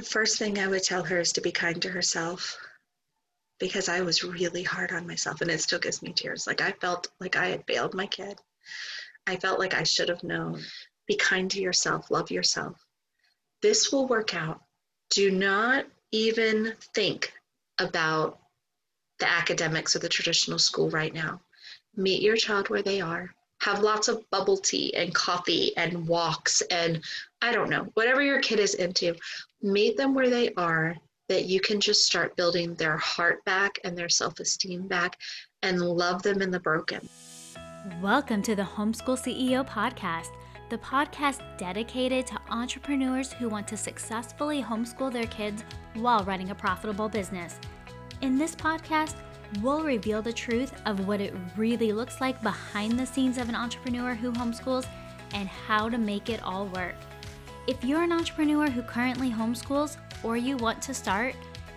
[0.00, 2.56] The first thing I would tell her is to be kind to herself
[3.58, 6.46] because I was really hard on myself and it still gives me tears.
[6.46, 8.40] Like I felt like I had failed my kid.
[9.26, 10.64] I felt like I should have known.
[11.06, 12.82] Be kind to yourself, love yourself.
[13.60, 14.62] This will work out.
[15.10, 17.34] Do not even think
[17.78, 18.40] about
[19.18, 21.42] the academics of the traditional school right now.
[21.94, 23.34] Meet your child where they are.
[23.60, 27.04] Have lots of bubble tea and coffee and walks and
[27.42, 29.14] I don't know, whatever your kid is into.
[29.60, 30.96] Meet them where they are
[31.28, 35.18] that you can just start building their heart back and their self esteem back
[35.62, 37.06] and love them in the broken.
[38.00, 40.30] Welcome to the Homeschool CEO Podcast,
[40.70, 45.64] the podcast dedicated to entrepreneurs who want to successfully homeschool their kids
[45.96, 47.60] while running a profitable business.
[48.22, 49.16] In this podcast,
[49.60, 53.54] we'll reveal the truth of what it really looks like behind the scenes of an
[53.54, 54.86] entrepreneur who homeschools
[55.34, 56.94] and how to make it all work.
[57.66, 61.34] If you're an entrepreneur who currently homeschools, or you want to start,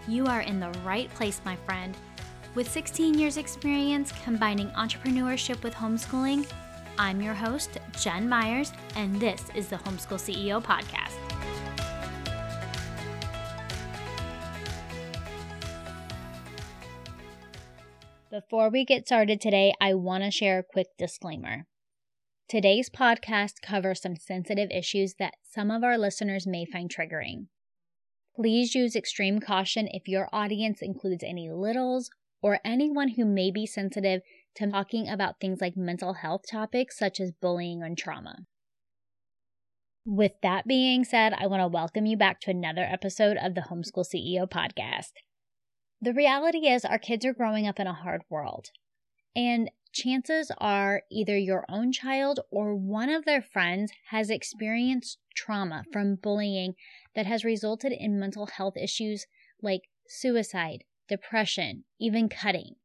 [0.07, 1.95] you are in the right place, my friend.
[2.55, 6.47] With 16 years' experience combining entrepreneurship with homeschooling,
[6.97, 11.22] I'm your host, Jen Myers, and this is the Homeschool CEO Podcast.
[18.34, 21.67] Before we get started today, I want to share a quick disclaimer.
[22.50, 27.45] Today's podcast covers some sensitive issues that some of our listeners may find triggering.
[28.36, 32.09] Please use extreme caution if your audience includes any littles
[32.42, 34.22] or anyone who may be sensitive
[34.56, 38.48] to talking about things like mental health topics such as bullying and trauma.
[40.08, 43.66] With that being said, I want to welcome you back to another episode of the
[43.70, 45.11] Homeschool CEO podcast.
[46.03, 48.71] The reality is, our kids are growing up in a hard world.
[49.37, 55.85] And chances are either your own child or one of their friends has experienced trauma
[55.93, 56.75] from bullying
[57.15, 59.27] that has resulted in mental health issues
[59.61, 62.75] like suicide, depression, even cutting.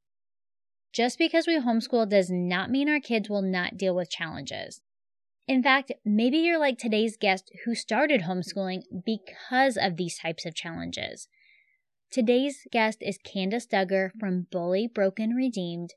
[0.92, 4.80] Just because we homeschool does not mean our kids will not deal with challenges.
[5.48, 10.54] In fact, maybe you're like today's guest who started homeschooling because of these types of
[10.54, 11.26] challenges.
[12.10, 15.90] Today's guest is Candice Dugger from Bullied Broken Redeemed,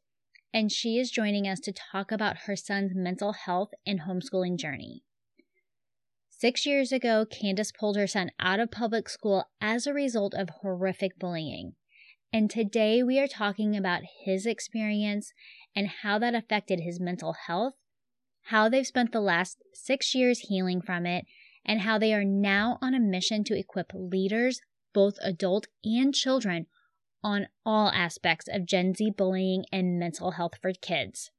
[0.53, 5.03] and she is joining us to talk about her son's mental health and homeschooling journey.
[6.29, 10.49] Six years ago, Candice pulled her son out of public school as a result of
[10.61, 11.75] horrific bullying.
[12.33, 15.31] And today we are talking about his experience
[15.73, 17.75] and how that affected his mental health,
[18.47, 21.23] how they've spent the last six years healing from it,
[21.63, 24.59] and how they are now on a mission to equip leaders,
[24.94, 26.68] both adult and children,
[27.24, 31.31] on all aspects of Gen Z bullying and mental health for kids.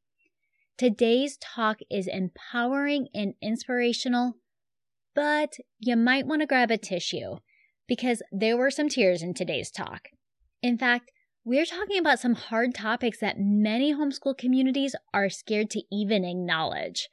[0.79, 4.37] Today's talk is empowering and inspirational
[5.15, 7.37] but you might want to grab a tissue
[7.87, 10.09] because there were some tears in today's talk.
[10.63, 11.11] In fact,
[11.45, 17.09] we're talking about some hard topics that many homeschool communities are scared to even acknowledge.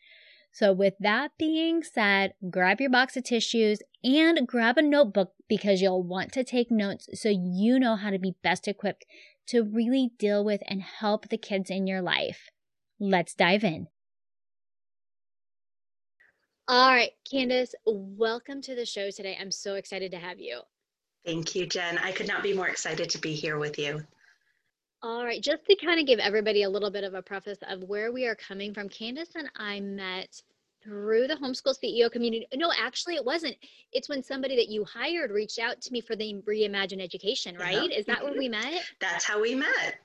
[0.51, 5.81] So, with that being said, grab your box of tissues and grab a notebook because
[5.81, 9.05] you'll want to take notes so you know how to be best equipped
[9.47, 12.49] to really deal with and help the kids in your life.
[12.99, 13.87] Let's dive in.
[16.67, 19.35] All right, Candice, welcome to the show today.
[19.39, 20.61] I'm so excited to have you.
[21.25, 21.97] Thank you, Jen.
[21.97, 24.03] I could not be more excited to be here with you.
[25.01, 27.83] All right, just to kind of give everybody a little bit of a preface of
[27.83, 30.41] where we are coming from, Candice and I met
[30.83, 32.47] through the homeschool CEO community.
[32.55, 33.55] No, actually, it wasn't.
[33.93, 37.91] It's when somebody that you hired reached out to me for the Reimagine Education, right?
[37.91, 38.83] Is that where we met?
[38.99, 39.99] That's how we met.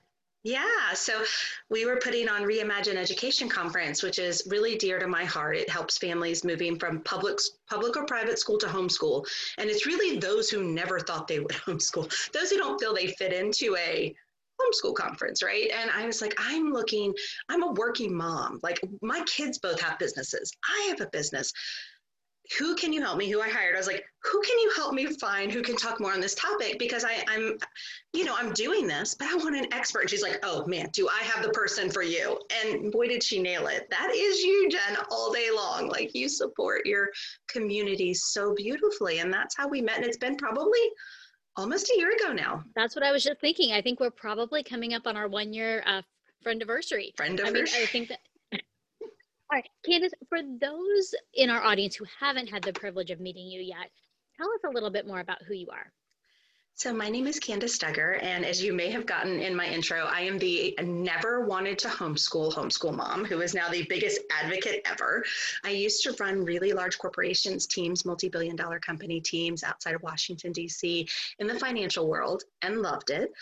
[0.44, 1.24] Yeah, so
[1.70, 5.56] we were putting on Reimagine Education Conference, which is really dear to my heart.
[5.56, 9.26] It helps families moving from public, public or private school to homeschool.
[9.56, 13.06] And it's really those who never thought they would homeschool, those who don't feel they
[13.06, 14.14] fit into a
[14.60, 15.70] homeschool conference, right?
[15.70, 17.12] And I was like, I'm looking,
[17.48, 18.60] I'm a working mom.
[18.62, 20.52] Like my kids both have businesses.
[20.64, 21.52] I have a business.
[22.58, 23.30] Who can you help me?
[23.30, 23.74] Who i hired.
[23.74, 26.34] I was like who can you help me find who can talk more on this
[26.34, 26.78] topic?
[26.78, 27.56] Because I, i'm
[28.12, 30.02] you know i'm doing this but i want an expert.
[30.02, 32.38] And she's like oh man do i have the person for you?
[32.62, 33.88] And boy did she nail it.
[33.90, 35.88] That is you jen all day long.
[35.88, 37.08] Like you support your
[37.48, 40.80] community so beautifully and that's how we met and it's been probably
[41.56, 42.64] almost a year ago now.
[42.74, 43.72] That's what i was just thinking.
[43.72, 46.02] I think we're probably coming up on our one year uh,
[46.42, 47.12] friend anniversary.
[47.16, 48.20] Friend I mean, I think that
[48.52, 48.60] all
[49.52, 53.60] right, Candice, for those in our audience who haven't had the privilege of meeting you
[53.60, 53.90] yet,
[54.36, 55.92] tell us a little bit more about who you are.
[56.76, 60.06] So, my name is Candice Dugger, and as you may have gotten in my intro,
[60.06, 64.82] I am the never wanted to homeschool homeschool mom who is now the biggest advocate
[64.84, 65.24] ever.
[65.62, 70.02] I used to run really large corporations, teams, multi billion dollar company teams outside of
[70.02, 71.06] Washington, D.C.,
[71.38, 73.32] in the financial world and loved it.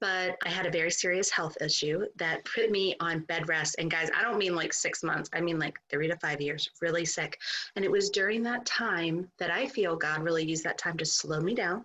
[0.00, 3.76] But I had a very serious health issue that put me on bed rest.
[3.78, 6.70] And guys, I don't mean like six months, I mean like three to five years,
[6.80, 7.38] really sick.
[7.76, 11.04] And it was during that time that I feel God really used that time to
[11.04, 11.84] slow me down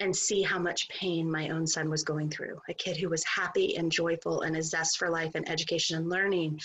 [0.00, 2.60] and see how much pain my own son was going through.
[2.68, 6.08] A kid who was happy and joyful and a zest for life and education and
[6.08, 6.60] learning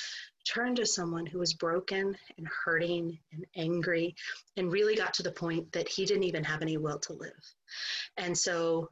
[0.48, 4.16] turned to someone who was broken and hurting and angry
[4.58, 7.32] and really got to the point that he didn't even have any will to live.
[8.18, 8.90] And so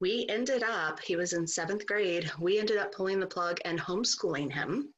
[0.00, 3.78] we ended up, he was in seventh grade, we ended up pulling the plug and
[3.80, 4.92] homeschooling him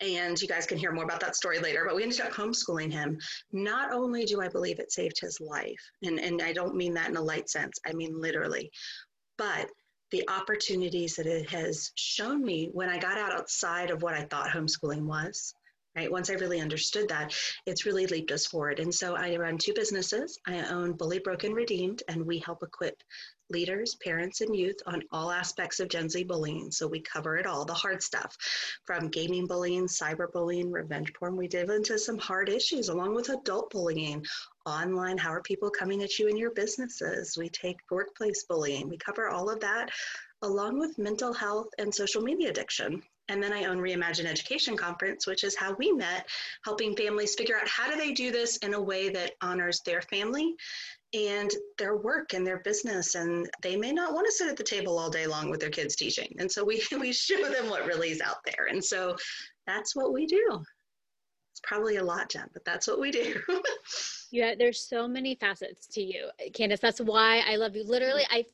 [0.00, 2.92] and you guys can hear more about that story later, but we ended up homeschooling
[2.92, 3.18] him.
[3.52, 7.10] Not only do I believe it saved his life, and, and I don't mean that
[7.10, 8.70] in a light sense, I mean literally,
[9.38, 9.68] but
[10.12, 14.22] the opportunities that it has shown me when I got out outside of what I
[14.22, 15.54] thought homeschooling was.
[15.96, 16.12] Right.
[16.12, 18.80] Once I really understood that, it's really leaped us forward.
[18.80, 20.38] And so I run two businesses.
[20.46, 23.02] I own Bullied Broken Redeemed, and we help equip
[23.50, 26.70] leaders, parents, and youth on all aspects of Gen Z bullying.
[26.70, 28.36] So we cover it all, the hard stuff
[28.84, 31.36] from gaming bullying, cyberbullying, revenge porn.
[31.36, 34.24] We dive into some hard issues along with adult bullying,
[34.66, 37.38] online, how are people coming at you in your businesses?
[37.38, 38.88] We take workplace bullying.
[38.88, 39.90] We cover all of that
[40.42, 43.02] along with mental health and social media addiction.
[43.28, 46.28] And then I own Reimagine Education Conference, which is how we met,
[46.64, 50.02] helping families figure out how do they do this in a way that honors their
[50.02, 50.54] family
[51.16, 54.62] and their work and their business and they may not want to sit at the
[54.62, 57.86] table all day long with their kids teaching and so we we show them what
[57.86, 59.16] really is out there and so
[59.66, 60.62] that's what we do.
[61.52, 63.40] It's probably a lot jen but that's what we do.
[64.32, 66.80] Yeah there's so many facets to you candice.
[66.80, 67.84] That's why i love you.
[67.84, 68.44] Literally i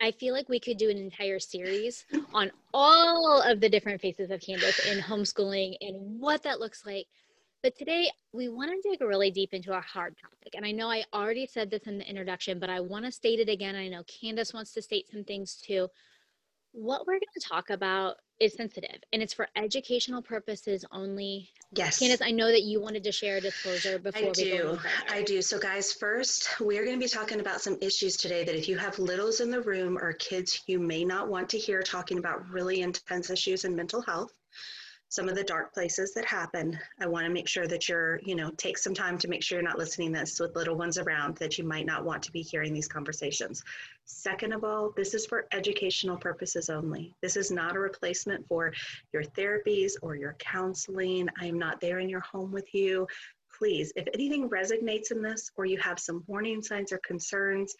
[0.00, 2.04] I feel like we could do an entire series
[2.34, 7.06] on all of the different faces of Candice in homeschooling and what that looks like.
[7.62, 10.54] But today we want to dig really deep into our hard topic.
[10.56, 13.38] And I know I already said this in the introduction, but I want to state
[13.38, 13.76] it again.
[13.76, 15.88] I know Candice wants to state some things too.
[16.72, 21.50] What we're going to talk about is sensitive and it's for educational purposes only.
[21.72, 22.00] Yes.
[22.00, 24.58] Candice, I know that you wanted to share a disclosure before I we do.
[24.62, 25.40] go I do.
[25.40, 28.68] So guys, first, we are going to be talking about some issues today that if
[28.68, 32.18] you have littles in the room or kids you may not want to hear talking
[32.18, 34.32] about really intense issues in mental health,
[35.12, 36.78] some of the dark places that happen.
[36.98, 39.58] I want to make sure that you're, you know, take some time to make sure
[39.58, 42.40] you're not listening this with little ones around that you might not want to be
[42.40, 43.62] hearing these conversations.
[44.06, 47.14] Second of all, this is for educational purposes only.
[47.20, 48.72] This is not a replacement for
[49.12, 51.28] your therapies or your counseling.
[51.38, 53.06] I am not there in your home with you.
[53.58, 57.76] Please, if anything resonates in this or you have some warning signs or concerns,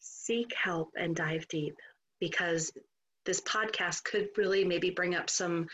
[0.00, 1.76] seek help and dive deep
[2.20, 2.74] because
[3.24, 5.66] this podcast could really maybe bring up some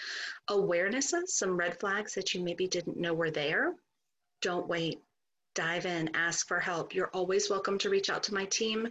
[0.48, 3.74] awarenesses, some red flags that you maybe didn't know were there.
[4.40, 5.00] Don't wait.
[5.54, 6.94] Dive in, ask for help.
[6.94, 8.88] You're always welcome to reach out to my team.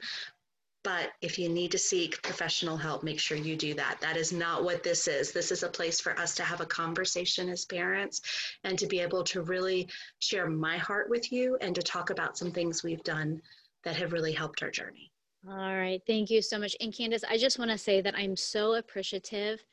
[0.83, 3.99] But if you need to seek professional help, make sure you do that.
[3.99, 5.31] That is not what this is.
[5.31, 8.21] This is a place for us to have a conversation as parents
[8.63, 9.89] and to be able to really
[10.19, 13.41] share my heart with you and to talk about some things we've done
[13.83, 15.11] that have really helped our journey.
[15.47, 16.01] All right.
[16.05, 16.75] Thank you so much.
[16.81, 19.63] And Candice, I just want to say that I'm so appreciative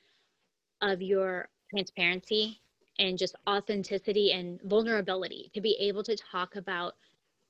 [0.80, 2.60] of your transparency
[2.98, 6.94] and just authenticity and vulnerability to be able to talk about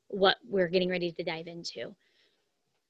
[0.09, 1.95] what we're getting ready to dive into.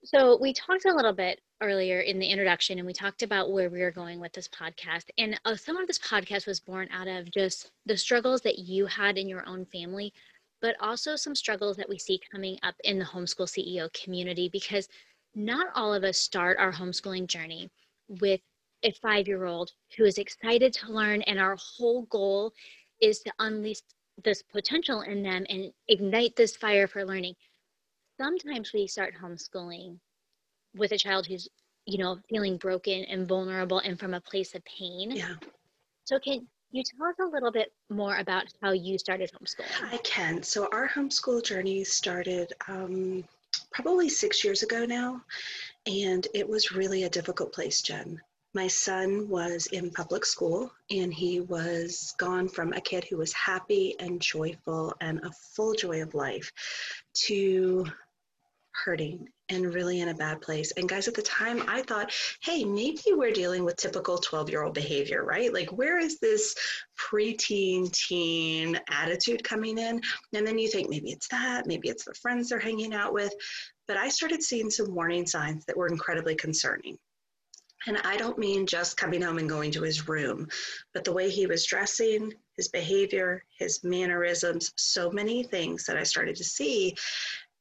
[0.04, 3.68] So, we talked a little bit earlier in the introduction and we talked about where
[3.68, 5.06] we are going with this podcast.
[5.18, 8.86] And uh, some of this podcast was born out of just the struggles that you
[8.86, 10.12] had in your own family,
[10.60, 14.88] but also some struggles that we see coming up in the homeschool CEO community because
[15.36, 17.70] not all of us start our homeschooling journey
[18.08, 18.40] with
[18.82, 22.52] a five year old who is excited to learn, and our whole goal
[23.00, 23.80] is to unleash
[24.24, 27.34] this potential in them and ignite this fire for learning.
[28.18, 29.98] Sometimes we start homeschooling
[30.74, 31.48] with a child who's,
[31.84, 35.10] you know, feeling broken and vulnerable and from a place of pain.
[35.10, 35.34] Yeah.
[36.04, 39.92] So, can you tell us a little bit more about how you started homeschooling?
[39.92, 40.42] I can.
[40.42, 43.24] So, our homeschool journey started um,
[43.76, 45.22] probably six years ago now,
[45.86, 48.18] and it was really a difficult place, Jen.
[48.54, 53.34] My son was in public school and he was gone from a kid who was
[53.34, 56.50] happy and joyful and a full joy of life
[57.26, 57.84] to
[58.84, 60.72] hurting and really in a bad place.
[60.76, 64.64] And guys, at the time, I thought, hey, maybe we're dealing with typical 12 year
[64.64, 65.52] old behavior, right?
[65.52, 66.54] Like, where is this
[66.98, 70.00] preteen teen attitude coming in?
[70.34, 73.32] And then you think maybe it's that, maybe it's the friends they're hanging out with.
[73.86, 76.98] But I started seeing some warning signs that were incredibly concerning.
[77.86, 80.48] And I don't mean just coming home and going to his room,
[80.92, 86.02] but the way he was dressing, his behavior, his mannerisms, so many things that I
[86.02, 86.96] started to see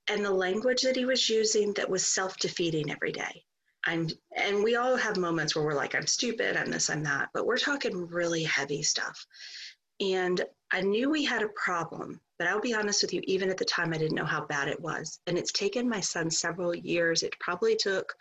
[0.08, 3.44] and the language that he was using that was self-defeating every day.
[3.86, 7.30] I'm and we all have moments where we're like i'm stupid i'm this i'm that
[7.36, 9.26] but we're talking really heavy stuff.
[10.00, 13.58] And i knew we had a problem but i'll be honest with you even at
[13.58, 15.20] the time i didn't know how bad it was.
[15.28, 17.22] And it's taken my son several years.
[17.22, 18.14] It probably took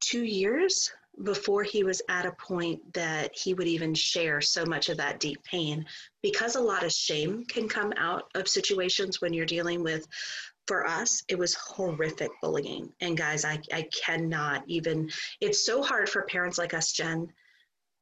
[0.00, 0.92] two years
[1.22, 5.20] before he was at a point that he would even share so much of that
[5.20, 5.84] deep pain
[6.22, 10.06] because a lot of shame can come out of situations when you're dealing with
[10.66, 12.92] for us, it was horrific bullying.
[13.00, 17.28] And guys, I, I cannot even, it's so hard for parents like us, Jen,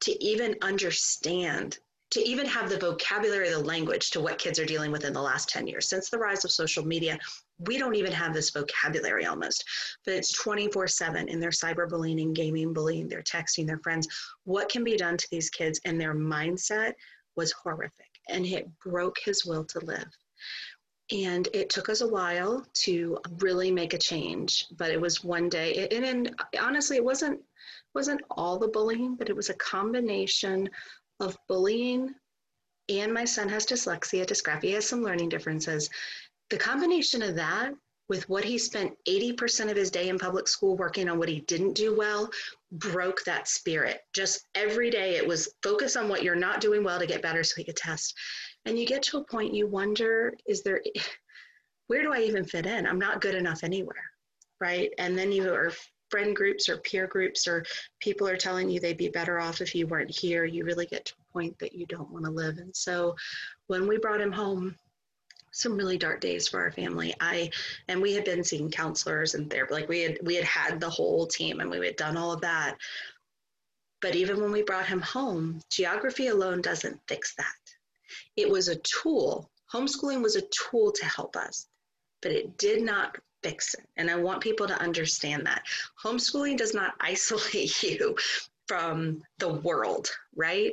[0.03, 1.79] to even understand,
[2.11, 5.23] to even have the vocabulary, the language to what kids are dealing with in the
[5.23, 5.89] last 10 years.
[5.89, 7.19] Since the rise of social media,
[7.59, 9.65] we don't even have this vocabulary almost,
[10.05, 14.09] but it's 24 7 in their cyberbullying, gaming, bullying, they're texting their friends.
[14.45, 16.95] What can be done to these kids and their mindset
[17.37, 20.09] was horrific and it broke his will to live
[21.13, 25.49] and it took us a while to really make a change but it was one
[25.49, 27.39] day and, and honestly it wasn't
[27.95, 30.69] wasn't all the bullying but it was a combination
[31.21, 32.15] of bullying
[32.89, 34.27] and my son has dyslexia.
[34.27, 35.89] Dysgraphia has some learning differences.
[36.51, 37.73] The combination of that
[38.09, 41.41] with what he spent 80% of his day in public school working on what he
[41.41, 42.29] didn't do well
[42.73, 44.01] broke that spirit.
[44.13, 47.43] Just every day it was focus on what you're not doing well to get better
[47.43, 48.15] so he could test.
[48.65, 50.83] And you get to a point you wonder is there
[51.89, 52.87] where do i even fit in?
[52.87, 54.13] I'm not good enough anywhere
[54.63, 54.93] right?
[54.97, 55.73] And then you are
[56.09, 57.65] friend groups or peer groups or
[58.01, 60.45] people are telling you they'd be better off if you weren't here.
[60.45, 62.59] You really get to a point that you don't want to live.
[62.59, 63.17] And so
[63.67, 64.77] when we brought him home
[65.53, 67.51] some really dark days for our family i
[67.89, 70.91] and we had been seeing counselors and there like we had we had had the
[70.91, 72.77] whole team and we had done all of that
[74.01, 77.55] but even when we brought him home geography alone doesn't fix that
[78.37, 79.51] it was a tool.
[79.73, 81.69] Homeschooling was a tool to help us,
[82.21, 83.87] but it did not fix it.
[83.97, 85.65] And I want people to understand that.
[86.03, 88.17] Homeschooling does not isolate you
[88.69, 90.73] from the world, right?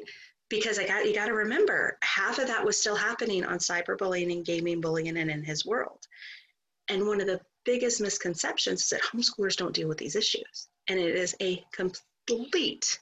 [0.50, 4.32] Because I got you got to remember half of that was still happening on cyberbullying
[4.32, 6.08] and gaming bullying and in his world.
[6.90, 10.70] And one of the biggest misconceptions is that homeschoolers don't deal with these issues.
[10.88, 13.00] And it is a complete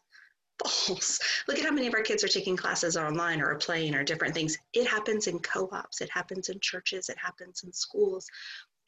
[0.63, 1.19] false.
[1.47, 4.33] Look at how many of our kids are taking classes online or playing or different
[4.33, 4.57] things.
[4.73, 8.27] It happens in co ops, it happens in churches, it happens in schools.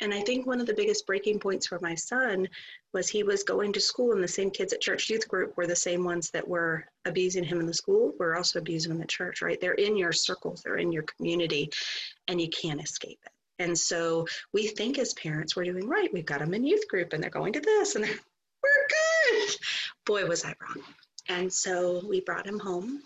[0.02, 2.48] And I think one of the biggest breaking points for my son
[2.94, 5.68] was he was going to school, and the same kids at church youth group were
[5.68, 9.10] the same ones that were abusing him in the school, were also abusing him at
[9.10, 9.60] church, right?
[9.60, 11.70] They're in your circles, they're in your community,
[12.28, 13.32] and you can't escape it.
[13.60, 16.12] And so we think as parents we're doing right.
[16.14, 19.56] We've got them in youth group and they're going to this and we're good.
[20.06, 20.84] Boy, was I wrong.
[21.28, 23.04] And so we brought him home.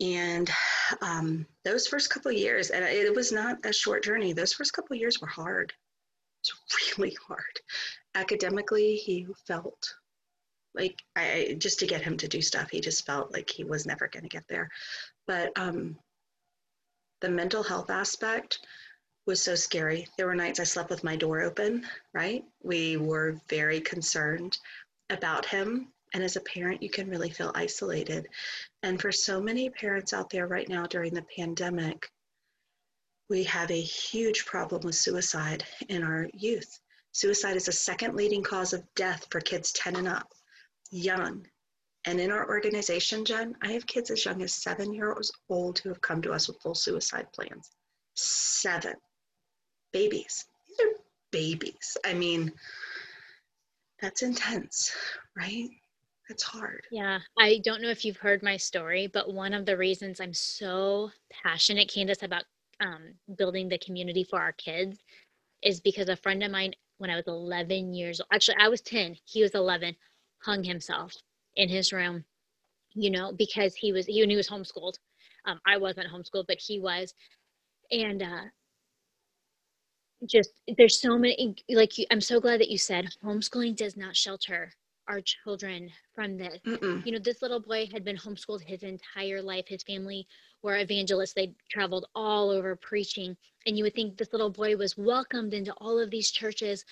[0.00, 0.50] And
[1.02, 4.96] um, those first couple years, and it was not a short journey, those first couple
[4.96, 5.72] years were hard.
[6.44, 7.60] It was really hard.
[8.14, 9.94] Academically, he felt
[10.74, 13.86] like I just to get him to do stuff, he just felt like he was
[13.86, 14.70] never going to get there.
[15.26, 15.96] But um,
[17.20, 18.60] the mental health aspect
[19.26, 20.06] was so scary.
[20.16, 22.44] There were nights I slept with my door open, right?
[22.62, 24.56] We were very concerned
[25.10, 28.26] about him and as a parent, you can really feel isolated.
[28.82, 32.10] And for so many parents out there right now during the pandemic,
[33.28, 36.80] we have a huge problem with suicide in our youth.
[37.12, 40.32] Suicide is the second leading cause of death for kids 10 and up,
[40.90, 41.46] young.
[42.06, 45.90] And in our organization, Jen, I have kids as young as seven years old who
[45.90, 47.70] have come to us with full suicide plans.
[48.14, 48.94] Seven.
[49.92, 50.46] Babies.
[50.68, 51.00] These are
[51.30, 51.96] babies.
[52.04, 52.52] I mean,
[54.00, 54.94] that's intense,
[55.36, 55.68] right?
[56.30, 56.82] It's hard.
[56.92, 57.18] Yeah.
[57.38, 61.10] I don't know if you've heard my story, but one of the reasons I'm so
[61.44, 62.44] passionate, Candice, about
[62.80, 65.00] um, building the community for our kids
[65.62, 68.80] is because a friend of mine, when I was 11 years old, actually, I was
[68.82, 69.96] 10, he was 11,
[70.44, 71.14] hung himself
[71.56, 72.24] in his room,
[72.94, 74.94] you know, because he was, he, he was homeschooled.
[75.46, 77.14] Um, I wasn't homeschooled, but he was.
[77.92, 78.44] And, uh,
[80.28, 84.14] just there's so many like you, i'm so glad that you said homeschooling does not
[84.16, 84.72] shelter
[85.10, 86.58] our children from this.
[86.64, 87.04] Mm-mm.
[87.04, 89.64] You know, this little boy had been homeschooled his entire life.
[89.66, 90.26] His family
[90.62, 91.32] were evangelists.
[91.34, 93.36] They traveled all over preaching.
[93.66, 96.84] And you would think this little boy was welcomed into all of these churches,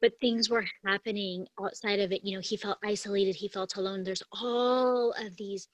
[0.00, 2.24] but things were happening outside of it.
[2.24, 4.04] You know, he felt isolated, he felt alone.
[4.04, 5.68] There's all of these,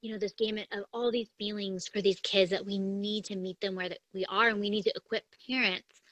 [0.00, 3.36] you know, this gamut of all these feelings for these kids that we need to
[3.36, 6.02] meet them where that we are, and we need to equip parents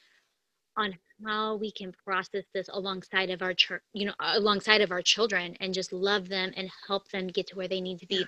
[0.77, 4.91] on how we can process this alongside of our church, you know, uh, alongside of
[4.91, 8.07] our children and just love them and help them get to where they need to
[8.07, 8.27] be.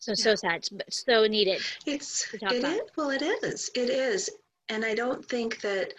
[0.00, 1.60] So, so sad, but so needed.
[1.84, 4.30] It's, it is, well, it is, it is.
[4.68, 5.94] And I don't think that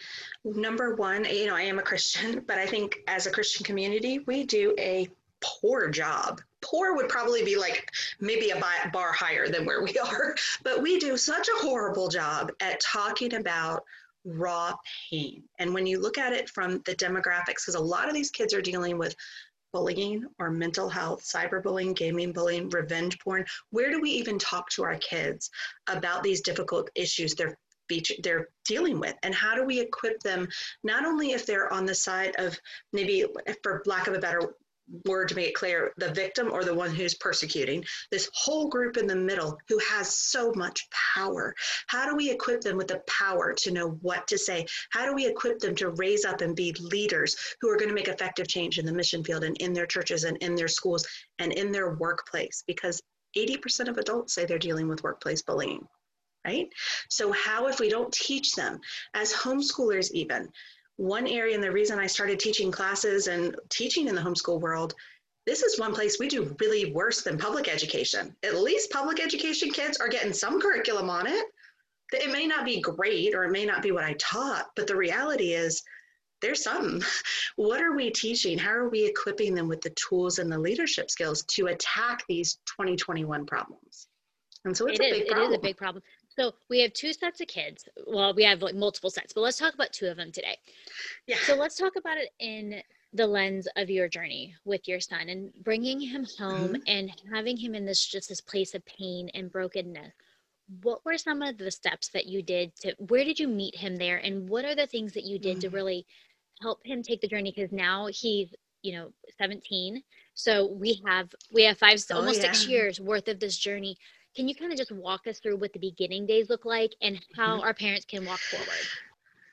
[0.46, 4.20] number one, you know, I am a Christian, but I think as a Christian community,
[4.20, 5.10] we do a
[5.42, 6.42] poor job.
[6.62, 11.00] Poor would probably be like maybe a bar higher than where we are, but we
[11.00, 13.84] do such a horrible job at talking about
[14.26, 14.76] raw
[15.10, 15.44] pain.
[15.60, 18.54] And when you look at it from the demographics, because a lot of these kids
[18.54, 19.16] are dealing with
[19.72, 24.84] bullying or mental health, cyberbullying, gaming bullying, revenge porn, where do we even talk to
[24.84, 25.50] our kids
[25.88, 27.58] about these difficult issues they're
[28.24, 30.48] they're dealing with and how do we equip them
[30.84, 32.56] not only if they're on the side of
[32.94, 33.26] maybe
[33.64, 34.54] for lack of a better
[35.06, 38.98] word to make it clear the victim or the one who's persecuting this whole group
[38.98, 41.54] in the middle who has so much power.
[41.88, 44.66] How do we equip them with the power to know what to say?
[44.92, 47.96] How do we equip them to raise up and be leaders who are going to
[47.96, 51.08] make effective change in the mission field and in their churches and in their schools
[51.40, 52.64] and in their workplace?
[52.66, 53.02] Because
[53.38, 55.88] 80% of adults say they're dealing with workplace bullying
[56.46, 56.70] right?
[57.10, 58.80] So how if we don't teach them
[59.14, 60.48] as homeschoolers even
[61.00, 64.94] one area and the reason I started teaching classes and teaching in the homeschool world,
[65.46, 68.36] this is one place we do really worse than public education.
[68.44, 71.46] At least public education kids are getting some curriculum on it.
[72.12, 74.96] It may not be great or it may not be what I taught, but the
[74.98, 75.82] reality is
[76.42, 77.02] there's some.
[77.56, 78.58] What are we teaching?
[78.58, 82.56] How are we equipping them with the tools and the leadership skills to attack these
[82.78, 84.08] 2021 problems?
[84.66, 85.52] And so it's it a is, big problem.
[85.52, 86.04] It is a big problem.
[86.40, 87.84] So we have two sets of kids.
[88.08, 90.58] Well, we have like multiple sets, but let's talk about two of them today.
[91.28, 91.36] Yeah.
[91.44, 92.82] So let's talk about it in
[93.12, 96.82] the lens of your journey with your son and bringing him home mm-hmm.
[96.88, 100.14] and having him in this just this place of pain and brokenness.
[100.82, 103.98] What were some of the steps that you did to where did you meet him
[103.98, 105.72] there and what are the things that you did mm-hmm.
[105.72, 106.06] to really
[106.62, 110.02] help him take the journey because now he's you know 17
[110.36, 112.52] so we have we have five oh, almost yeah.
[112.52, 113.98] six years worth of this journey
[114.36, 117.20] can you kind of just walk us through what the beginning days look like and
[117.36, 117.64] how mm-hmm.
[117.64, 118.68] our parents can walk forward?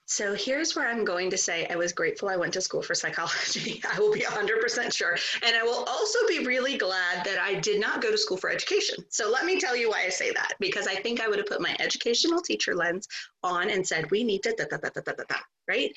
[0.09, 2.95] So here's where I'm going to say I was grateful I went to school for
[2.95, 3.83] psychology.
[3.93, 5.19] I will be 100% sure.
[5.45, 8.49] And I will also be really glad that I did not go to school for
[8.49, 9.05] education.
[9.09, 11.49] So let me tell you why I say that, because I think I would have
[11.49, 13.09] put my educational teacher lens
[13.43, 15.37] on and said, we need to, da, da, da, da, da, da, da,
[15.69, 15.91] right?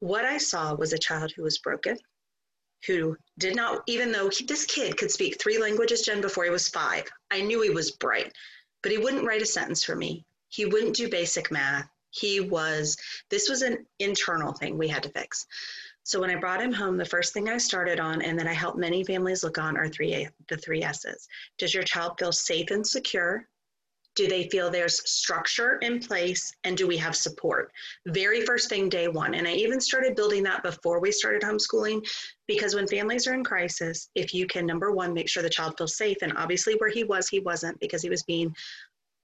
[0.00, 1.96] What I saw was a child who was broken,
[2.86, 6.50] who did not, even though he, this kid could speak three languages, Jen, before he
[6.50, 8.32] was five, I knew he was bright,
[8.82, 10.24] but he wouldn't write a sentence for me.
[10.48, 11.88] He wouldn't do basic math.
[12.10, 12.96] He was,
[13.30, 15.46] this was an internal thing we had to fix.
[16.04, 18.52] So when I brought him home, the first thing I started on and that I
[18.52, 21.28] help many families look on are three the three S's.
[21.58, 23.48] Does your child feel safe and secure?
[24.14, 27.72] Do they feel there's structure in place and do we have support?
[28.06, 29.34] Very first thing, day one.
[29.34, 32.06] And I even started building that before we started homeschooling
[32.46, 35.76] because when families are in crisis, if you can, number one, make sure the child
[35.78, 36.18] feels safe.
[36.22, 38.54] And obviously, where he was, he wasn't because he was being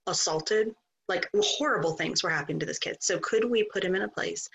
[0.06, 0.74] assaulted.
[1.08, 2.98] Like horrible things were happening to this kid.
[3.00, 4.48] So, could we put him in a place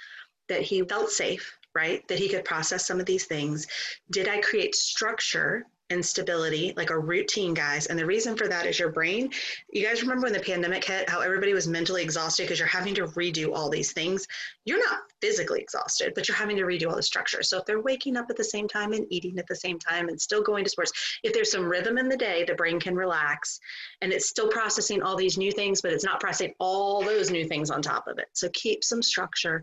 [0.49, 2.07] that he felt safe, right?
[2.07, 3.67] That he could process some of these things?
[4.11, 7.85] Did I create structure and stability, like a routine, guys.
[7.85, 9.29] And the reason for that is your brain.
[9.71, 12.95] You guys remember when the pandemic hit, how everybody was mentally exhausted because you're having
[12.95, 14.27] to redo all these things?
[14.65, 17.43] You're not physically exhausted, but you're having to redo all the structure.
[17.43, 20.09] So if they're waking up at the same time and eating at the same time
[20.09, 22.95] and still going to sports, if there's some rhythm in the day, the brain can
[22.95, 23.59] relax
[24.01, 27.45] and it's still processing all these new things, but it's not processing all those new
[27.45, 28.27] things on top of it.
[28.33, 29.61] So keep some structure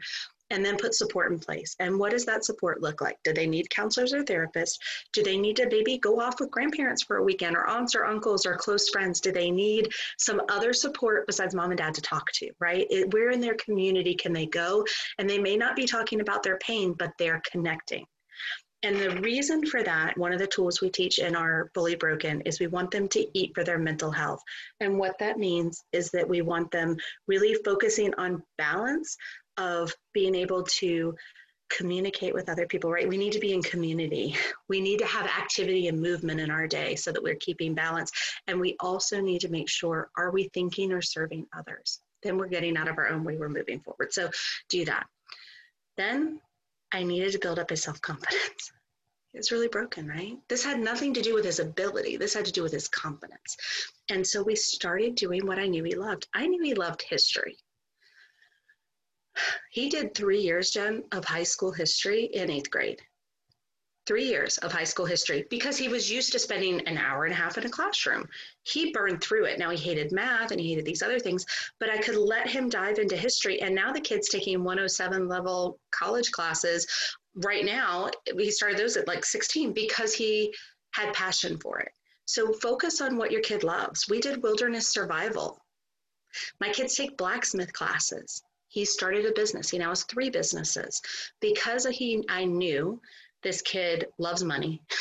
[0.50, 1.74] and then put support in place.
[1.78, 3.16] And what does that support look like?
[3.24, 4.78] Do they need counselors or therapists?
[5.12, 8.04] Do they need to maybe go off with grandparents for a weekend or aunts or
[8.04, 9.20] uncles or close friends?
[9.20, 12.86] Do they need some other support besides mom and dad to talk to, right?
[12.90, 14.84] It, where in their community can they go?
[15.18, 18.04] And they may not be talking about their pain, but they're connecting.
[18.82, 22.40] And the reason for that, one of the tools we teach in our Bullied Broken
[22.42, 24.42] is we want them to eat for their mental health.
[24.80, 29.14] And what that means is that we want them really focusing on balance
[29.60, 31.14] of being able to
[31.70, 33.08] communicate with other people, right?
[33.08, 34.34] We need to be in community.
[34.68, 38.10] We need to have activity and movement in our day so that we're keeping balance.
[38.48, 42.00] And we also need to make sure are we thinking or serving others?
[42.22, 44.12] Then we're getting out of our own way, we're moving forward.
[44.12, 44.30] So
[44.68, 45.06] do that.
[45.96, 46.40] Then
[46.92, 48.72] I needed to build up his self confidence
[49.34, 50.38] was really broken, right?
[50.48, 52.16] This had nothing to do with his ability.
[52.16, 53.56] This had to do with his confidence.
[54.08, 56.26] And so we started doing what I knew he loved.
[56.34, 57.56] I knew he loved history.
[59.70, 63.00] He did three years, Jen, of high school history in eighth grade.
[64.06, 67.32] Three years of high school history because he was used to spending an hour and
[67.32, 68.26] a half in a classroom.
[68.64, 69.58] He burned through it.
[69.58, 71.44] Now he hated math and he hated these other things,
[71.78, 73.60] but I could let him dive into history.
[73.60, 76.86] And now the kid's taking 107 level college classes
[77.34, 80.54] right now he started those at like 16 because he
[80.92, 81.92] had passion for it
[82.24, 85.60] so focus on what your kid loves we did wilderness survival
[86.60, 91.02] my kids take blacksmith classes he started a business he now has three businesses
[91.40, 93.00] because he i knew
[93.42, 94.82] this kid loves money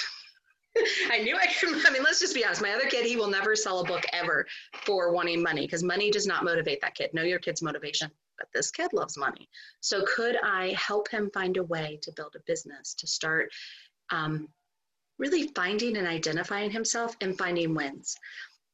[1.11, 1.85] I knew I could.
[1.85, 2.61] I mean, let's just be honest.
[2.61, 4.45] My other kid, he will never sell a book ever
[4.85, 7.09] for wanting money because money does not motivate that kid.
[7.11, 9.47] Know your kid's motivation but this kid loves money.
[9.81, 13.51] So could I help him find a way to build a business, to start
[14.09, 14.47] um,
[15.19, 18.15] really finding and identifying himself and finding wins?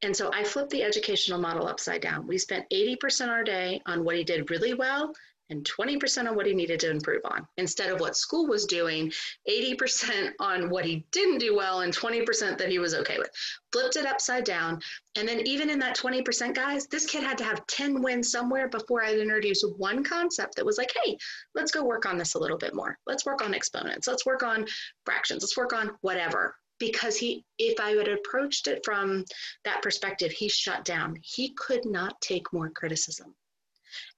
[0.06, 2.28] And so I flipped the educational model upside down.
[2.28, 5.12] We spent 80% our day on what he did really well
[5.50, 7.48] and 20% on what he needed to improve on.
[7.58, 9.12] Instead of what school was doing
[9.50, 13.32] 80% on what he didn't do well and 20% that he was okay with.
[13.72, 14.80] Flipped it upside down.
[15.16, 18.70] And then even in that 20% guys this kid had to have 10 wins somewhere
[18.70, 21.18] before I'd introduce one concept that was like hey
[21.56, 23.00] let's go work on this a little bit more.
[23.08, 24.08] Let's work on exponents.
[24.08, 24.68] Let's work on
[25.04, 25.42] fractions.
[25.42, 29.24] Let's work on whatever because he if i had approached it from
[29.64, 33.34] that perspective he shut down he could not take more criticism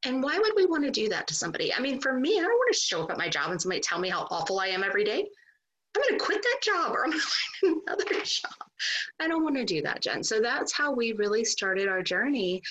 [0.06, 1.74] and why would we want to do that to somebody?
[1.74, 3.82] I mean, for me, I don't want to show up at my job and somebody
[3.82, 5.28] tell me how awful I am every day.
[5.96, 7.28] I'm going to quit that job or I'm going to
[7.62, 8.54] find another job.
[9.20, 10.24] I don't want to do that, Jen.
[10.24, 12.62] So that's how we really started our journey.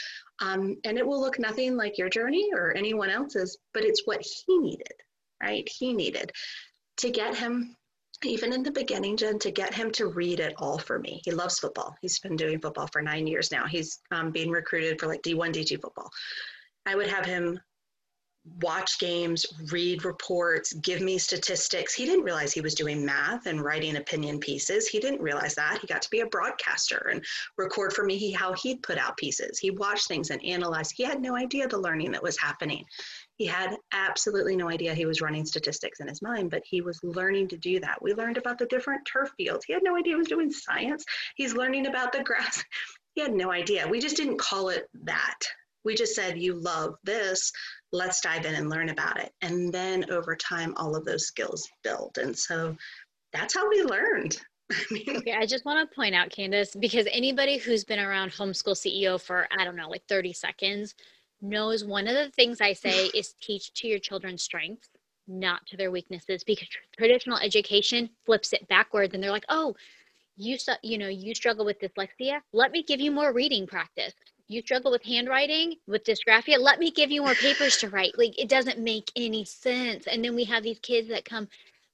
[0.40, 4.22] Um, and it will look nothing like your journey or anyone else's, but it's what
[4.22, 4.92] he needed,
[5.42, 5.68] right?
[5.68, 6.30] He needed
[6.98, 7.75] to get him,
[8.24, 11.20] even in the beginning, Jen, to get him to read it all for me.
[11.24, 11.96] He loves football.
[12.00, 13.66] He's been doing football for nine years now.
[13.66, 16.10] He's um, being recruited for like D1, D2 football.
[16.86, 17.60] I would have him
[18.62, 21.94] watch games, read reports, give me statistics.
[21.94, 24.86] He didn't realize he was doing math and writing opinion pieces.
[24.86, 25.78] He didn't realize that.
[25.80, 27.24] He got to be a broadcaster and
[27.58, 29.58] record for me how he'd put out pieces.
[29.58, 30.92] He watched things and analyzed.
[30.96, 32.84] He had no idea the learning that was happening.
[33.36, 36.98] He had absolutely no idea he was running statistics in his mind, but he was
[37.02, 38.00] learning to do that.
[38.00, 39.64] We learned about the different turf fields.
[39.64, 41.04] He had no idea he was doing science.
[41.36, 42.62] He's learning about the grass.
[43.14, 43.88] He had no idea.
[43.88, 45.38] We just didn't call it that
[45.86, 47.52] we just said, you love this,
[47.92, 49.32] let's dive in and learn about it.
[49.40, 52.18] And then over time, all of those skills build.
[52.20, 52.76] And so
[53.32, 54.36] that's how we learned.
[54.92, 59.20] okay, I just want to point out, Candice, because anybody who's been around homeschool CEO
[59.20, 60.96] for, I don't know, like 30 seconds
[61.40, 64.88] knows one of the things I say is teach to your children's strengths,
[65.28, 69.74] not to their weaknesses, because traditional education flips it backwards and they're like, oh,
[70.36, 72.40] you, you know, you struggle with dyslexia.
[72.52, 74.12] Let me give you more reading practice.
[74.48, 76.58] You struggle with handwriting with dysgraphia?
[76.58, 78.16] Let me give you more papers to write.
[78.16, 80.06] Like it doesn't make any sense.
[80.06, 81.48] And then we have these kids that come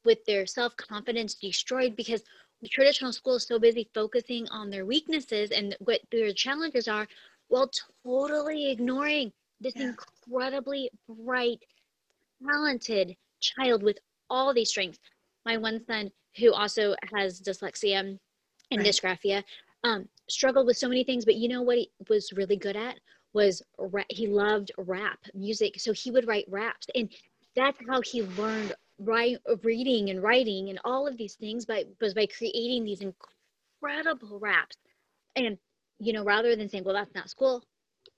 [0.04, 2.22] with their self-confidence destroyed because
[2.60, 7.08] the traditional school is so busy focusing on their weaknesses and what their challenges are
[7.48, 7.70] while
[8.04, 9.88] totally ignoring this yeah.
[9.88, 11.62] incredibly bright
[12.44, 13.98] talented child with
[14.30, 14.98] all these strengths
[15.44, 18.18] my one son who also has dyslexia and
[18.70, 18.86] right.
[18.86, 19.42] dysgraphia
[19.84, 22.98] um, struggled with so many things, but you know what he was really good at
[23.32, 27.10] was ra- he loved rap music, so he would write raps, and
[27.56, 31.64] that's how he learned write, reading and writing and all of these things.
[31.64, 34.76] By was by creating these incredible raps,
[35.36, 35.58] and
[36.02, 37.64] you know, rather than saying, "Well, that's not school,"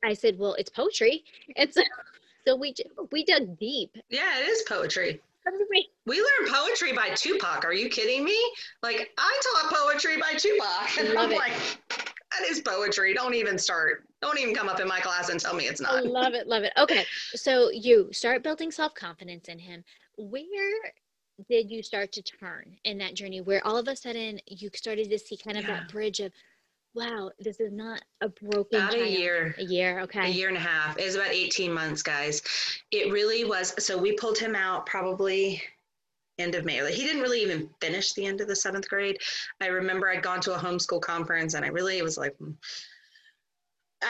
[0.03, 1.25] I said, "Well, it's poetry,"
[1.57, 1.83] and so
[2.47, 2.75] so we
[3.13, 3.97] we dug deep.
[4.09, 5.21] Yeah, it is poetry.
[6.07, 7.65] We learned poetry by Tupac.
[7.65, 8.39] Are you kidding me?
[8.83, 11.37] Like I taught poetry by Tupac, and I'm it.
[11.37, 11.53] like,
[11.89, 13.15] that is poetry.
[13.15, 14.05] Don't even start.
[14.23, 15.95] Don't even come up in my class and tell me it's not.
[15.95, 16.73] I love it, love it.
[16.79, 19.85] Okay, so you start building self confidence in him.
[20.17, 20.93] Where
[21.49, 23.41] did you start to turn in that journey?
[23.41, 25.81] Where all of a sudden you started to see kind of yeah.
[25.81, 26.33] that bridge of
[26.95, 29.05] wow, this is not a broken about child.
[29.05, 29.55] a year.
[29.59, 30.27] A year, okay.
[30.27, 30.99] A year and a half.
[30.99, 32.43] It was about 18 months, guys.
[32.91, 33.75] It really was.
[33.85, 35.63] So we pulled him out probably
[36.39, 36.83] end of May.
[36.83, 39.19] Like he didn't really even finish the end of the seventh grade.
[39.61, 42.53] I remember I'd gone to a homeschool conference and I really was like, hmm.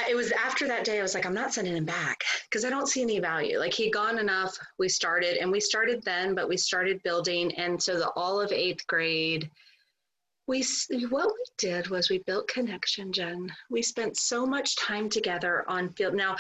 [0.09, 2.71] it was after that day, I was like, I'm not sending him back because I
[2.71, 3.59] don't see any value.
[3.59, 4.57] Like he'd gone enough.
[4.79, 7.55] We started and we started then, but we started building.
[7.57, 9.51] And so the all of eighth grade,
[10.47, 10.65] we
[11.09, 15.91] what we did was we built connection jen we spent so much time together on
[15.91, 16.37] field now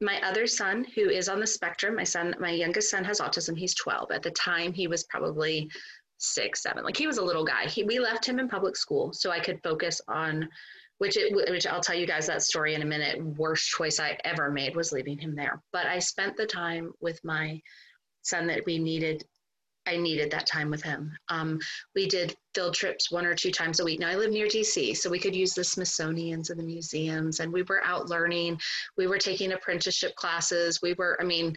[0.00, 3.56] my other son who is on the spectrum my son my youngest son has autism
[3.56, 5.70] he's 12 at the time he was probably
[6.18, 6.84] six, seven.
[6.84, 7.66] Like he was a little guy.
[7.66, 10.48] He, we left him in public school so I could focus on
[10.98, 13.22] which it, which I'll tell you guys that story in a minute.
[13.36, 15.60] Worst choice I ever made was leaving him there.
[15.72, 17.60] But I spent the time with my
[18.22, 19.24] son that we needed.
[19.86, 21.16] I needed that time with him.
[21.28, 21.60] Um,
[21.94, 24.00] we did field trips one or two times a week.
[24.00, 27.52] Now I live near DC, so we could use the Smithsonian's and the museums, and
[27.52, 28.60] we were out learning.
[28.96, 30.80] We were taking apprenticeship classes.
[30.82, 31.56] We were, I mean,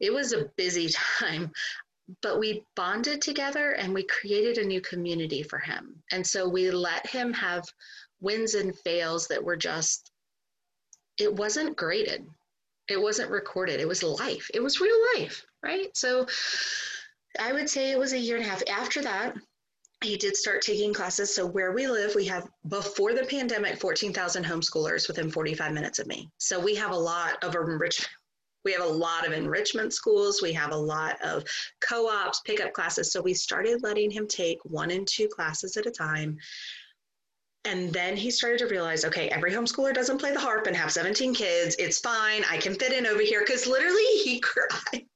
[0.00, 1.52] it was a busy time
[2.20, 6.02] but we bonded together and we created a new community for him.
[6.10, 7.64] And so we let him have
[8.20, 10.10] wins and fails that were just,
[11.18, 12.26] it wasn't graded.
[12.88, 13.80] It wasn't recorded.
[13.80, 14.50] It was life.
[14.52, 15.96] It was real life, right?
[15.96, 16.26] So
[17.40, 18.62] I would say it was a year and a half.
[18.68, 19.34] After that,
[20.02, 21.34] he did start taking classes.
[21.34, 26.06] So where we live, we have before the pandemic, 14,000 homeschoolers within 45 minutes of
[26.06, 26.30] me.
[26.38, 28.08] So we have a lot of enrichment
[28.64, 30.40] we have a lot of enrichment schools.
[30.40, 31.44] We have a lot of
[31.80, 33.10] co ops, pickup classes.
[33.10, 36.38] So we started letting him take one and two classes at a time.
[37.64, 40.92] And then he started to realize okay, every homeschooler doesn't play the harp and have
[40.92, 41.76] 17 kids.
[41.78, 42.42] It's fine.
[42.50, 43.40] I can fit in over here.
[43.40, 44.40] Because literally, he
[44.92, 45.06] cried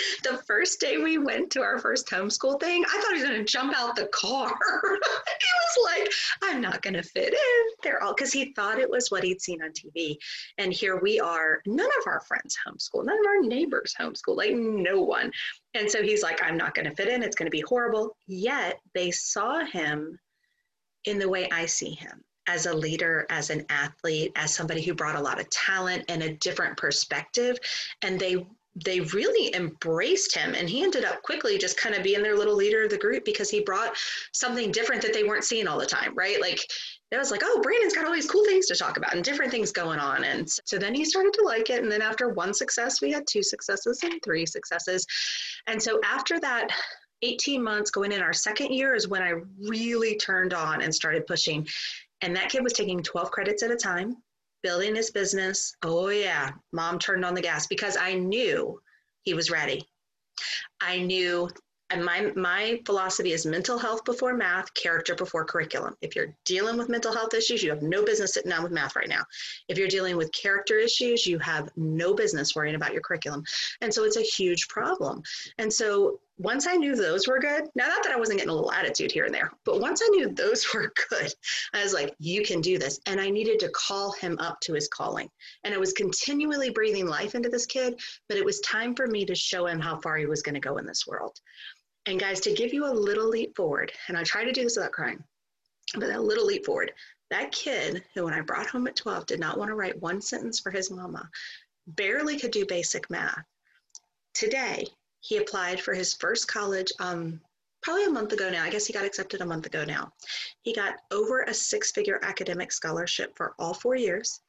[0.22, 3.44] the first day we went to our first homeschool thing, I thought he was going
[3.44, 4.48] to jump out the car.
[4.82, 7.74] he was like, I'm not going to fit in.
[7.82, 10.16] They're all, because he thought it was what he'd seen on TV.
[10.58, 14.54] And here we are, none of our friends homeschool, none of our neighbors homeschool, like
[14.54, 15.30] no one.
[15.74, 17.22] And so he's like, I'm not going to fit in.
[17.22, 18.16] It's going to be horrible.
[18.26, 20.18] Yet they saw him
[21.04, 24.94] in the way I see him as a leader, as an athlete, as somebody who
[24.94, 27.56] brought a lot of talent and a different perspective.
[28.02, 28.44] And they
[28.84, 32.54] they really embraced him and he ended up quickly just kind of being their little
[32.54, 33.96] leader of the group because he brought
[34.32, 36.40] something different that they weren't seeing all the time right?
[36.40, 36.60] Like
[37.10, 39.50] it was like oh brandon's got all these cool things to talk about and different
[39.50, 42.54] things going on and so then he started to like it and then after one
[42.54, 45.04] success we had two successes and three successes
[45.66, 46.68] and so after that
[47.22, 49.32] 18 months going in our second year is when i
[49.68, 51.66] really turned on and started pushing
[52.22, 54.16] and that kid was taking 12 credits at a time
[54.62, 55.74] building his business.
[55.82, 58.80] Oh, yeah, mom turned on the gas because I knew
[59.22, 59.82] he was ready.
[60.80, 61.48] I knew
[61.90, 65.96] and my my philosophy is mental health before math character before curriculum.
[66.00, 68.96] If you're dealing with mental health issues you have no business sitting down with math
[68.96, 69.24] right now.
[69.68, 73.44] If you're dealing with character issues you have no business worrying about your curriculum.
[73.80, 75.22] And so it's a huge problem.
[75.58, 78.54] And so once i knew those were good now not that i wasn't getting a
[78.54, 81.32] little attitude here and there but once i knew those were good
[81.74, 82.98] i was like you can do this.
[83.06, 85.28] And i needed to call him up to his calling.
[85.64, 89.24] And i was continually breathing life into this kid but it was time for me
[89.26, 91.38] to show him how far he was going to go in this world.
[92.06, 94.76] And guys, to give you a little leap forward, and I try to do this
[94.76, 95.22] without crying,
[95.96, 96.92] but a little leap forward,
[97.30, 100.20] that kid who, when I brought home at 12, did not want to write one
[100.20, 101.28] sentence for his mama,
[101.86, 103.44] barely could do basic math.
[104.34, 104.86] Today,
[105.20, 107.40] he applied for his first college um,
[107.82, 108.64] probably a month ago now.
[108.64, 110.12] I guess he got accepted a month ago now.
[110.62, 114.40] He got over a six figure academic scholarship for all four years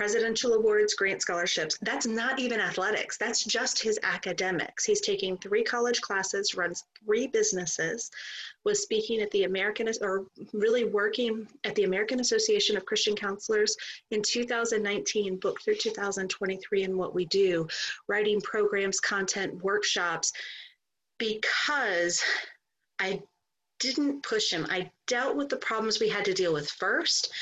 [0.00, 1.76] presidential awards, grant scholarships.
[1.82, 3.18] That's not even athletics.
[3.18, 4.82] That's just his academics.
[4.82, 8.10] He's taking three college classes, runs three businesses,
[8.64, 13.76] was speaking at the American, or really working at the American Association of Christian Counselors
[14.10, 17.68] in 2019, booked through 2023 in what we do,
[18.08, 20.32] writing programs, content, workshops,
[21.18, 22.22] because
[22.98, 23.20] I
[23.80, 24.66] didn't push him.
[24.70, 27.32] I dealt with the problems we had to deal with first.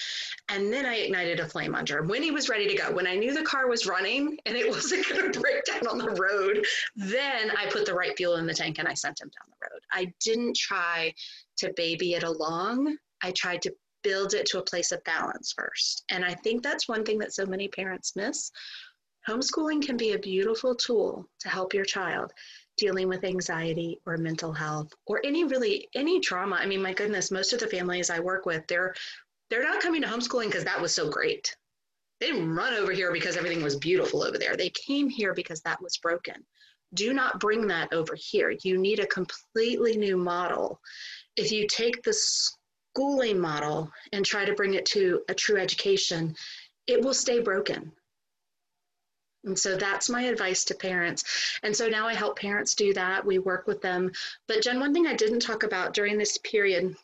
[0.48, 2.90] And then I ignited a flame under him when he was ready to go.
[2.90, 5.98] When I knew the car was running and it wasn't going to break down on
[5.98, 6.64] the road,
[6.96, 9.68] then I put the right fuel in the tank and I sent him down the
[9.70, 9.82] road.
[9.92, 11.12] I didn't try
[11.58, 12.96] to baby it along.
[13.22, 16.04] I tried to build it to a place of balance first.
[16.08, 18.50] And I think that's one thing that so many parents miss.
[19.28, 22.32] Homeschooling can be a beautiful tool to help your child
[22.78, 26.56] dealing with anxiety or mental health or any really any trauma.
[26.56, 28.94] I mean, my goodness, most of the families I work with, they're
[29.50, 31.54] they're not coming to homeschooling because that was so great.
[32.20, 34.56] They didn't run over here because everything was beautiful over there.
[34.56, 36.44] They came here because that was broken.
[36.94, 38.54] Do not bring that over here.
[38.62, 40.80] You need a completely new model.
[41.36, 46.34] If you take the schooling model and try to bring it to a true education,
[46.86, 47.92] it will stay broken.
[49.44, 51.58] And so that's my advice to parents.
[51.62, 53.24] And so now I help parents do that.
[53.24, 54.10] We work with them.
[54.46, 56.96] But Jen, one thing I didn't talk about during this period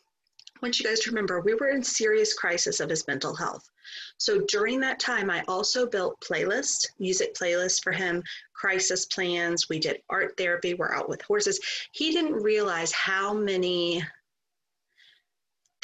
[0.65, 3.69] want you guys to remember we were in serious crisis of his mental health.
[4.17, 9.69] So during that time, I also built playlists, music playlists for him, crisis plans.
[9.69, 10.73] We did art therapy.
[10.73, 11.59] We're out with horses.
[11.91, 14.03] He didn't realize how many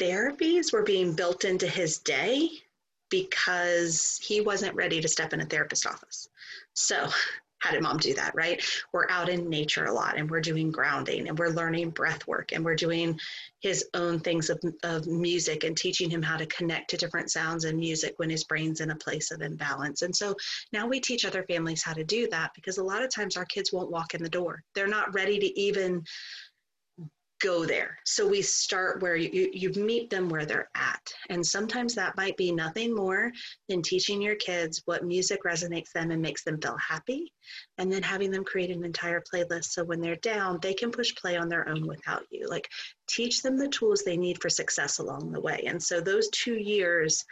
[0.00, 2.48] therapies were being built into his day
[3.08, 6.28] because he wasn't ready to step in a therapist office.
[6.74, 7.08] So
[7.62, 8.60] how did mom do that, right?
[8.92, 12.50] We're out in nature a lot and we're doing grounding and we're learning breath work
[12.52, 13.20] and we're doing
[13.60, 17.64] his own things of, of music and teaching him how to connect to different sounds
[17.64, 20.02] and music when his brain's in a place of imbalance.
[20.02, 20.34] And so
[20.72, 23.44] now we teach other families how to do that because a lot of times our
[23.44, 24.64] kids won't walk in the door.
[24.74, 26.02] They're not ready to even
[27.42, 27.98] go there.
[28.04, 31.12] So we start where you, you meet them where they're at.
[31.28, 33.32] And sometimes that might be nothing more
[33.68, 37.32] than teaching your kids what music resonates them and makes them feel happy.
[37.78, 41.14] And then having them create an entire playlist so when they're down, they can push
[41.16, 42.48] play on their own without you.
[42.48, 42.68] Like
[43.08, 45.64] teach them the tools they need for success along the way.
[45.66, 47.24] And so those two years,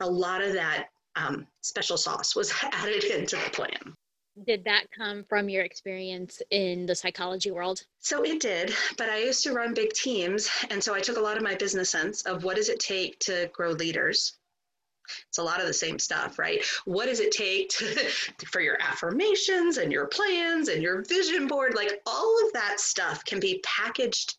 [0.00, 3.94] a lot of that um, special sauce was added into the plan
[4.44, 7.82] did that come from your experience in the psychology world?
[8.00, 10.48] So it did, but I used to run big teams.
[10.70, 13.18] And so I took a lot of my business sense of what does it take
[13.20, 14.36] to grow leaders?
[15.28, 16.64] It's a lot of the same stuff, right?
[16.84, 17.86] What does it take to,
[18.50, 21.74] for your affirmations and your plans and your vision board?
[21.74, 24.36] Like all of that stuff can be packaged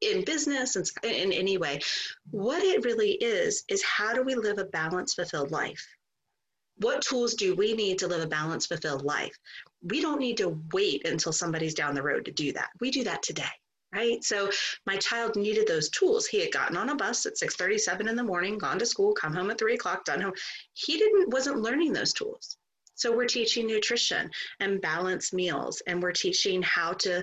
[0.00, 1.80] in business and in any way.
[2.30, 5.86] What it really is, is how do we live a balanced, fulfilled life?
[6.78, 9.36] What tools do we need to live a balanced, fulfilled life?
[9.82, 12.70] We don't need to wait until somebody's down the road to do that.
[12.80, 13.44] We do that today
[13.94, 14.50] right so
[14.86, 18.22] my child needed those tools he had gotten on a bus at 6.37 in the
[18.22, 20.34] morning gone to school come home at 3 o'clock done home
[20.74, 22.58] he didn't wasn't learning those tools
[22.94, 24.28] so we're teaching nutrition
[24.60, 27.22] and balanced meals and we're teaching how to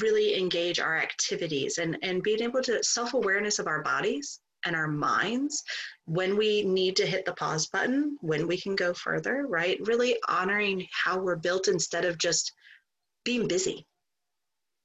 [0.00, 4.86] really engage our activities and, and being able to self-awareness of our bodies and our
[4.86, 5.64] minds
[6.04, 9.78] when we need to hit the pause button, when we can go further, right?
[9.86, 12.52] Really honoring how we're built instead of just
[13.24, 13.86] being busy.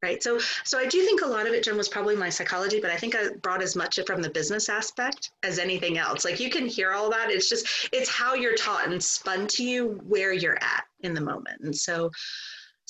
[0.01, 0.21] Right.
[0.21, 2.91] So so I do think a lot of it, Jen, was probably my psychology, but
[2.91, 6.25] I think I brought as much from the business aspect as anything else.
[6.25, 7.31] Like you can hear all that.
[7.31, 11.21] It's just it's how you're taught and spun to you where you're at in the
[11.21, 11.61] moment.
[11.61, 12.11] And so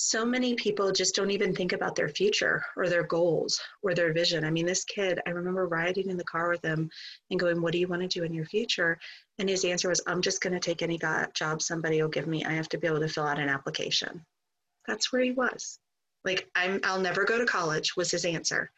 [0.03, 4.11] so many people just don't even think about their future or their goals or their
[4.11, 4.43] vision.
[4.43, 6.89] I mean, this kid, I remember riding in the car with him
[7.31, 8.99] and going, What do you want to do in your future?
[9.39, 10.99] And his answer was, I'm just going to take any
[11.33, 12.43] job somebody will give me.
[12.43, 14.25] I have to be able to fill out an application.
[14.87, 15.79] That's where he was.
[16.25, 18.71] Like, I'm, I'll never go to college, was his answer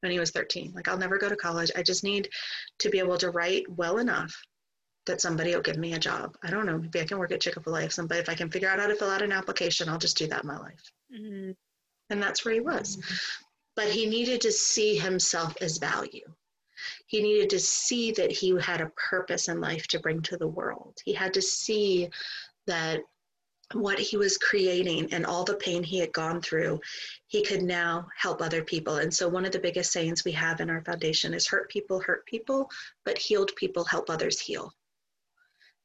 [0.00, 0.72] when he was 13.
[0.74, 1.70] Like, I'll never go to college.
[1.76, 2.28] I just need
[2.78, 4.34] to be able to write well enough
[5.06, 6.36] that somebody will give me a job.
[6.42, 6.78] I don't know.
[6.78, 7.84] Maybe I can work at Chick fil A.
[7.84, 10.18] If somebody, if I can figure out how to fill out an application, I'll just
[10.18, 10.92] do that in my life.
[11.12, 11.52] Mm-hmm.
[12.10, 12.96] And that's where he was.
[12.96, 13.14] Mm-hmm.
[13.76, 16.26] But he needed to see himself as value.
[17.06, 20.48] He needed to see that he had a purpose in life to bring to the
[20.48, 20.98] world.
[21.04, 22.08] He had to see
[22.66, 23.00] that
[23.72, 26.80] what he was creating and all the pain he had gone through,
[27.28, 28.96] he could now help other people.
[28.96, 32.00] And so, one of the biggest sayings we have in our foundation is hurt people
[32.00, 32.68] hurt people,
[33.04, 34.72] but healed people help others heal.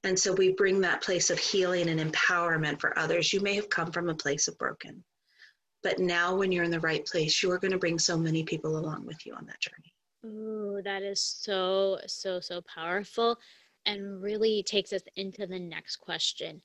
[0.06, 3.34] And so we bring that place of healing and empowerment for others.
[3.34, 5.04] You may have come from a place of broken,
[5.82, 8.78] but now when you're in the right place, you're going to bring so many people
[8.78, 9.94] along with you on that journey.
[10.24, 13.40] Ooh, that is so, so, so powerful
[13.88, 16.62] and really takes us into the next question.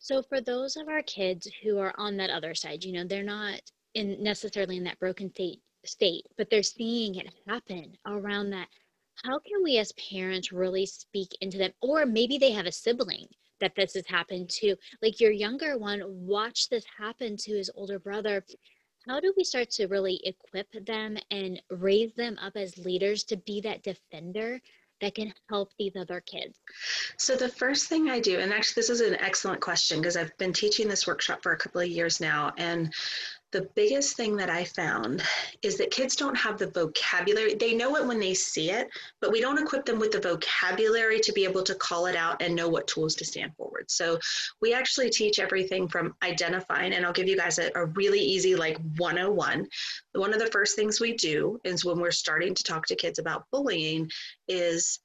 [0.00, 3.22] So, for those of our kids who are on that other side, you know, they're
[3.22, 3.60] not
[3.94, 8.68] in necessarily in that broken state, state, but they're seeing it happen around that
[9.24, 11.72] how can we as parents really speak into them?
[11.80, 13.26] Or maybe they have a sibling
[13.60, 14.76] that this has happened to.
[15.02, 18.44] Like your younger one watch this happen to his older brother.
[19.08, 23.36] How do we start to really equip them and raise them up as leaders to
[23.36, 24.60] be that defender
[25.00, 26.58] that can help these other kids?
[27.16, 30.36] So, the first thing I do, and actually, this is an excellent question because I've
[30.38, 32.92] been teaching this workshop for a couple of years now, and
[33.52, 35.22] the biggest thing that I found
[35.62, 37.54] is that kids don't have the vocabulary.
[37.54, 38.88] They know it when they see it,
[39.20, 42.42] but we don't equip them with the vocabulary to be able to call it out
[42.42, 43.88] and know what tools to stand forward.
[43.88, 44.18] So
[44.60, 48.56] we actually teach everything from identifying, and I'll give you guys a, a really easy,
[48.56, 49.66] like 101.
[50.12, 53.18] One of the first things we do is when we're starting to talk to kids
[53.18, 54.10] about bullying
[54.48, 54.98] is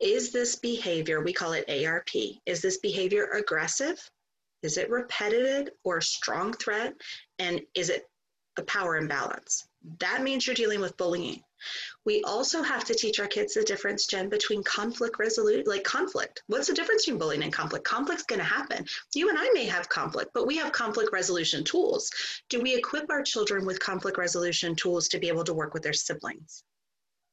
[0.00, 2.08] is this behavior, we call it ARP,
[2.46, 4.10] is this behavior aggressive?
[4.62, 6.94] Is it repetitive or a strong threat?
[7.38, 8.08] And is it
[8.56, 9.66] a power imbalance?
[9.98, 11.42] That means you're dealing with bullying.
[12.04, 16.42] We also have to teach our kids the difference, Jen, between conflict resolution, like conflict.
[16.46, 17.84] What's the difference between bullying and conflict?
[17.84, 18.86] Conflict's going to happen.
[19.14, 22.10] You and I may have conflict, but we have conflict resolution tools.
[22.48, 25.82] Do we equip our children with conflict resolution tools to be able to work with
[25.82, 26.64] their siblings?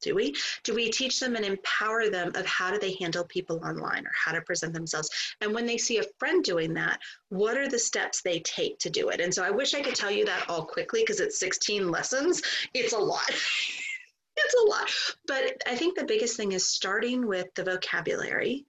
[0.02, 0.36] Do we?
[0.64, 4.12] Do we teach them and empower them of how do they handle people online or
[4.14, 5.10] how to present themselves?
[5.42, 8.90] And when they see a friend doing that, what are the steps they take to
[8.90, 9.20] do it?
[9.20, 12.42] And so I wish I could tell you that all quickly because it's 16 lessons.
[12.74, 13.30] It's a lot.
[14.38, 14.90] it's a lot.
[15.26, 18.66] But I think the biggest thing is starting with the vocabulary,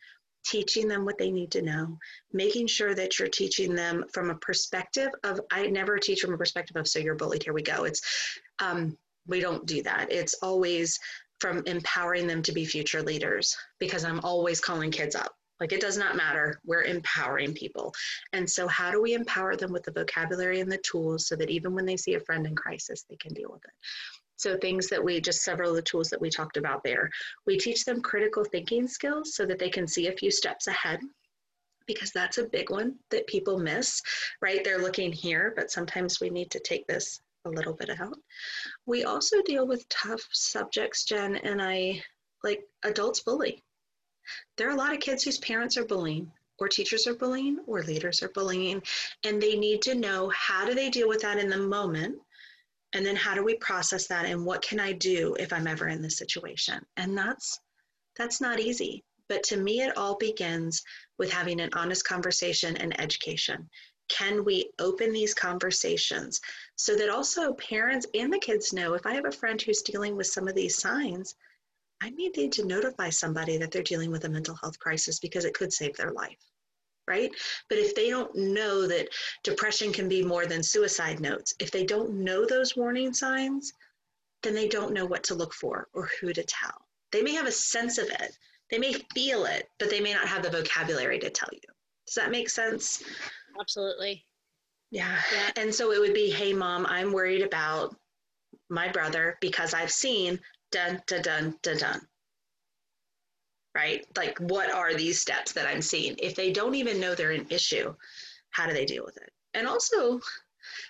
[0.47, 1.99] teaching them what they need to know,
[2.33, 6.39] making sure that you're teaching them from a perspective of, I never teach from a
[6.39, 7.85] perspective of, so you're bullied, here we go.
[7.85, 8.01] It's,
[8.61, 8.97] um,
[9.29, 10.11] we don't do that.
[10.11, 10.99] It's always
[11.39, 15.33] from empowering them to be future leaders because I'm always calling kids up.
[15.61, 16.61] Like it does not matter.
[16.65, 17.93] We're empowering people.
[18.33, 21.51] And so, how do we empower them with the vocabulary and the tools so that
[21.51, 23.73] even when they see a friend in crisis, they can deal with it?
[24.37, 27.11] So, things that we just several of the tools that we talked about there.
[27.45, 31.01] We teach them critical thinking skills so that they can see a few steps ahead
[31.89, 34.01] because that's a big one that people miss,
[34.41, 34.63] right?
[34.63, 38.19] They're looking here, but sometimes we need to take this a little bit out.
[38.87, 42.03] We also deal with tough subjects, Jen, and I
[42.45, 43.63] like adults bully.
[44.57, 47.83] There are a lot of kids whose parents are bullying or teachers are bullying or
[47.83, 48.83] leaders are bullying
[49.25, 52.17] and they need to know how do they deal with that in the moment
[52.95, 55.89] and then how do we process that and what can i do if i'm ever
[55.89, 57.61] in this situation and that's
[58.17, 60.83] that's not easy but to me it all begins
[61.19, 63.69] with having an honest conversation and education
[64.09, 66.41] can we open these conversations
[66.77, 70.17] so that also parents and the kids know if i have a friend who's dealing
[70.17, 71.35] with some of these signs
[72.03, 75.45] i may need to notify somebody that they're dealing with a mental health crisis because
[75.45, 76.39] it could save their life
[77.09, 77.31] right?
[77.69, 79.09] But if they don't know that
[79.43, 83.73] depression can be more than suicide notes, if they don't know those warning signs,
[84.43, 86.87] then they don't know what to look for or who to tell.
[87.11, 88.37] They may have a sense of it,
[88.71, 91.61] they may feel it, but they may not have the vocabulary to tell you.
[92.07, 93.03] Does that make sense?
[93.61, 94.25] Absolutely.
[94.91, 95.19] Yeah.
[95.33, 95.51] yeah.
[95.57, 97.95] And so it would be, hey, mom, I'm worried about
[98.71, 100.41] my brother because I've seen
[100.71, 102.01] dun, dun, dun, dun, dun
[103.79, 104.05] right?
[104.17, 106.17] Like, what are these steps that I'm seeing?
[106.19, 107.95] If they don't even know they're an issue,
[108.51, 109.31] how do they deal with it?
[109.55, 110.21] And also,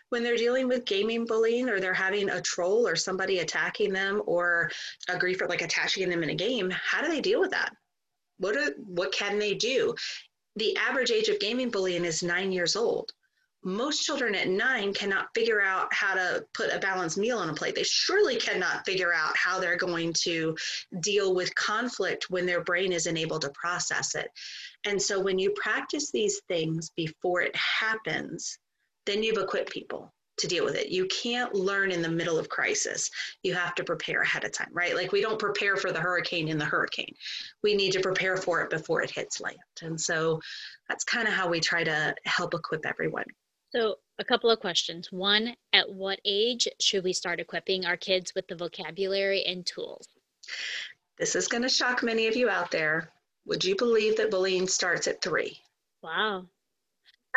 [0.09, 4.23] when they're dealing with gaming bullying or they're having a troll or somebody attacking them
[4.27, 4.71] or
[5.09, 7.77] a griefer like attaching them in a game, how do they deal with that?
[8.39, 9.95] What are what can they do?
[10.59, 13.13] The average age of gaming bullying is nine years old
[13.65, 17.55] most children at nine cannot figure out how to put a balanced meal on a
[17.55, 17.75] plate.
[17.75, 20.57] They surely cannot figure out how they're going to
[21.01, 24.31] deal with conflict when their brain isn't able to process it.
[24.85, 28.59] And so when you practice these things before it happens,
[29.07, 30.89] then you've equipped people to deal with it.
[30.89, 33.11] You can't learn in the middle of crisis.
[33.43, 34.95] You have to prepare ahead of time, right?
[34.95, 37.15] Like we don't prepare for the hurricane in the hurricane.
[37.63, 39.59] We need to prepare for it before it hits land.
[39.83, 40.41] And so
[40.89, 43.27] that's kind of how we try to help equip everyone.
[43.71, 45.13] So, a couple of questions.
[45.13, 50.09] One, at what age should we start equipping our kids with the vocabulary and tools?
[51.19, 53.13] This is going to shock many of you out there.
[53.45, 55.61] Would you believe that bullying starts at three?
[56.03, 56.47] Wow.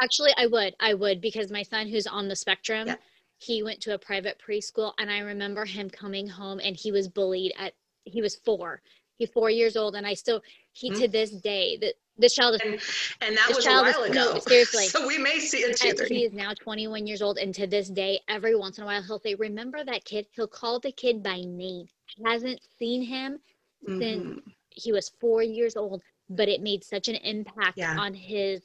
[0.02, 0.76] Actually, I would.
[0.80, 2.95] I would because my son, who's on the spectrum, yeah.
[3.38, 7.08] he went to a private preschool, and I remember him coming home and he was
[7.08, 7.74] bullied at,
[8.04, 8.82] he was four.
[9.18, 10.41] He four years old, and I still,
[10.72, 11.02] he mm-hmm.
[11.02, 12.80] to this day, that this child is, and,
[13.22, 14.34] and that was a while is, ago.
[14.34, 14.86] No, seriously.
[14.88, 16.06] So we may see it too.
[16.08, 19.04] He is now 21 years old, and to this day, every once in a while,
[19.04, 21.86] he'll say, "Remember that kid?" He'll call the kid by name.
[22.26, 23.39] Hasn't seen him
[23.88, 23.99] mm-hmm.
[23.99, 24.41] since
[24.72, 27.97] he was four years old, but it made such an impact yeah.
[27.99, 28.64] on his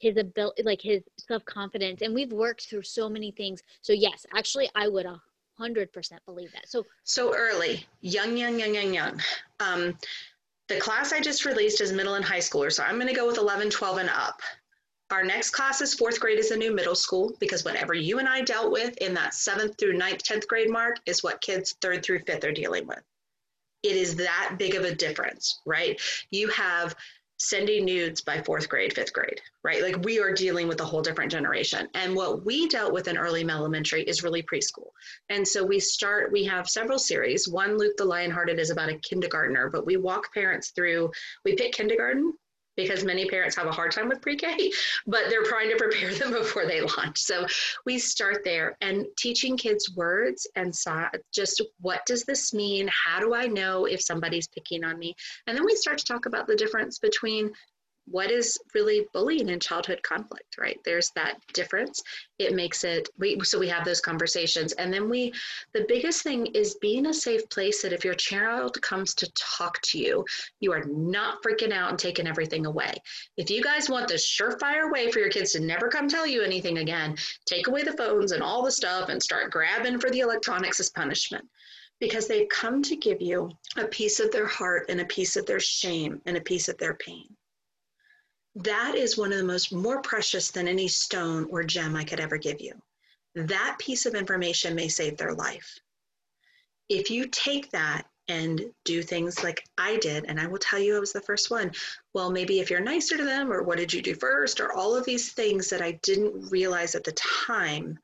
[0.00, 2.02] his ability, like his self confidence.
[2.02, 3.62] And we've worked through so many things.
[3.82, 5.20] So yes, actually, I would a
[5.56, 6.68] hundred percent believe that.
[6.68, 9.20] So so early, young, young, young, young, young.
[9.60, 9.96] Um,
[10.68, 13.26] the class I just released is middle and high schoolers, so I'm going to go
[13.26, 14.40] with 11, 12, and up.
[15.10, 18.28] Our next class is fourth grade is a new middle school because whatever you and
[18.28, 22.04] I dealt with in that seventh through ninth, 10th grade mark is what kids third
[22.04, 23.02] through fifth are dealing with.
[23.82, 26.00] It is that big of a difference, right?
[26.30, 26.94] You have
[27.40, 29.82] sending nudes by fourth grade, fifth grade, right?
[29.82, 31.88] Like we are dealing with a whole different generation.
[31.94, 34.90] And what we dealt with in early elementary is really preschool.
[35.30, 37.48] And so we start, we have several series.
[37.48, 41.10] One, Luke the Lionhearted, is about a kindergartner, but we walk parents through,
[41.46, 42.34] we pick kindergarten
[42.82, 44.72] because many parents have a hard time with pre-K,
[45.06, 47.18] but they're trying to prepare them before they launch.
[47.18, 47.46] So
[47.86, 50.74] we start there and teaching kids words and
[51.32, 52.88] just what does this mean?
[52.88, 55.14] How do I know if somebody's picking on me?
[55.46, 57.52] And then we start to talk about the difference between
[58.06, 60.78] what is really bullying in childhood conflict right?
[60.84, 62.02] There's that difference.
[62.38, 64.72] It makes it we so we have those conversations.
[64.72, 65.32] And then we
[65.72, 69.80] the biggest thing is being a safe place that if your child comes to talk
[69.82, 70.24] to you
[70.60, 72.94] you are not freaking out and taking everything away.
[73.36, 76.42] If you guys want the surefire way for your kids to never come tell you
[76.42, 80.20] anything again take away the phones and all the stuff and start grabbing for the
[80.20, 81.46] electronics as punishment.
[82.00, 85.44] Because they've come to give you a piece of their heart and a piece of
[85.44, 87.36] their shame and a piece of their pain
[88.56, 92.20] that is one of the most more precious than any stone or gem I could
[92.20, 92.72] ever give you.
[93.34, 95.78] That piece of information may save their life.
[96.88, 100.24] If you take that and do things like I did.
[100.26, 101.72] And I will tell you, I was the first one.
[102.14, 104.94] Well, maybe if you're nicer to them, or what did you do first, or all
[104.94, 107.98] of these things that I didn't realize at the time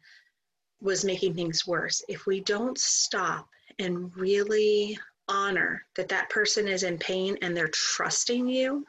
[0.80, 2.02] was making things worse.
[2.08, 7.68] If we don't stop and really honor that that person is in pain and they're
[7.68, 8.84] trusting you,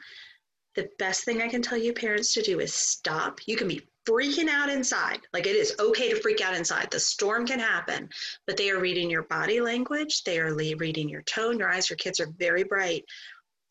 [0.78, 3.40] the best thing I can tell you parents to do is stop.
[3.46, 5.18] You can be freaking out inside.
[5.32, 6.88] Like it is okay to freak out inside.
[6.92, 8.08] The storm can happen,
[8.46, 10.22] but they are reading your body language.
[10.22, 11.90] They are reading your tone, your eyes.
[11.90, 13.04] Your kids are very bright.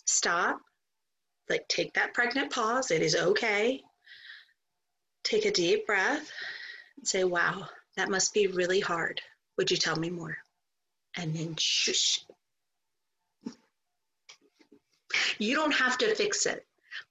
[0.05, 0.60] Stop.
[1.49, 2.91] Like take that pregnant pause.
[2.91, 3.82] It is okay.
[5.24, 6.30] Take a deep breath
[6.97, 9.22] and say, wow, that must be really hard.
[9.58, 10.36] Would you tell me more?
[11.16, 12.20] And then shush.
[15.39, 16.66] You don't have to fix it.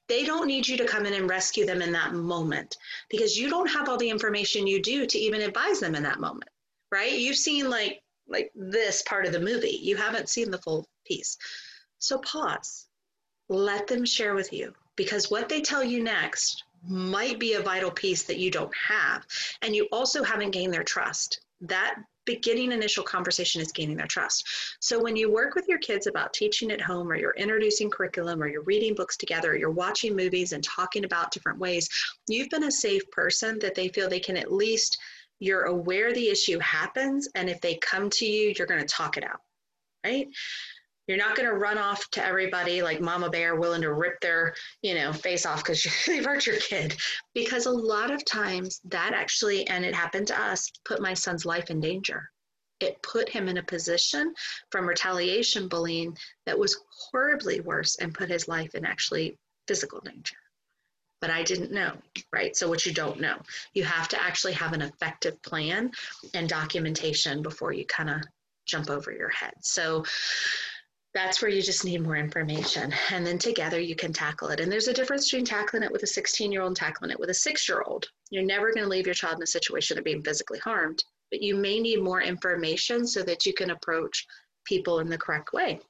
[0.09, 2.76] They don't need you to come in and rescue them in that moment
[3.11, 6.20] because you don't have all the information you do to even advise them in that
[6.20, 6.50] moment,
[6.92, 7.12] right?
[7.12, 9.78] You've seen like like this part of the movie.
[9.82, 11.36] You haven't seen the full piece.
[11.98, 12.86] So pause.
[13.48, 17.90] Let them share with you because what they tell you next might be a vital
[17.90, 19.24] piece that you don't have
[19.62, 21.40] and you also haven't gained their trust.
[21.61, 21.96] That
[22.26, 24.46] beginning initial conversation is gaining their trust.
[24.80, 28.42] So when you work with your kids about teaching at home or you're introducing curriculum
[28.42, 31.88] or you're reading books together or you're watching movies and talking about different ways,
[32.28, 34.98] you've been a safe person that they feel they can at least
[35.38, 39.16] you're aware the issue happens and if they come to you, you're going to talk
[39.16, 39.40] it out.
[40.04, 40.28] Right?
[41.07, 44.54] You're not going to run off to everybody like mama bear willing to rip their,
[44.82, 46.96] you know, face off because they've hurt your kid.
[47.34, 51.46] Because a lot of times that actually, and it happened to us, put my son's
[51.46, 52.30] life in danger.
[52.80, 54.34] It put him in a position
[54.70, 56.78] from retaliation bullying that was
[57.11, 60.36] horribly worse and put his life in actually physical danger.
[61.20, 61.92] But I didn't know,
[62.32, 62.54] right?
[62.54, 63.38] So, what you don't know,
[63.72, 65.90] you have to actually have an effective plan
[66.34, 68.20] and documentation before you kind of
[68.66, 69.54] jump over your head.
[69.62, 70.04] So,
[71.16, 72.92] that's where you just need more information.
[73.10, 74.60] And then together you can tackle it.
[74.60, 77.18] And there's a difference between tackling it with a 16 year old and tackling it
[77.18, 78.06] with a six year old.
[78.30, 81.40] You're never going to leave your child in a situation of being physically harmed, but
[81.40, 84.26] you may need more information so that you can approach
[84.66, 85.80] people in the correct way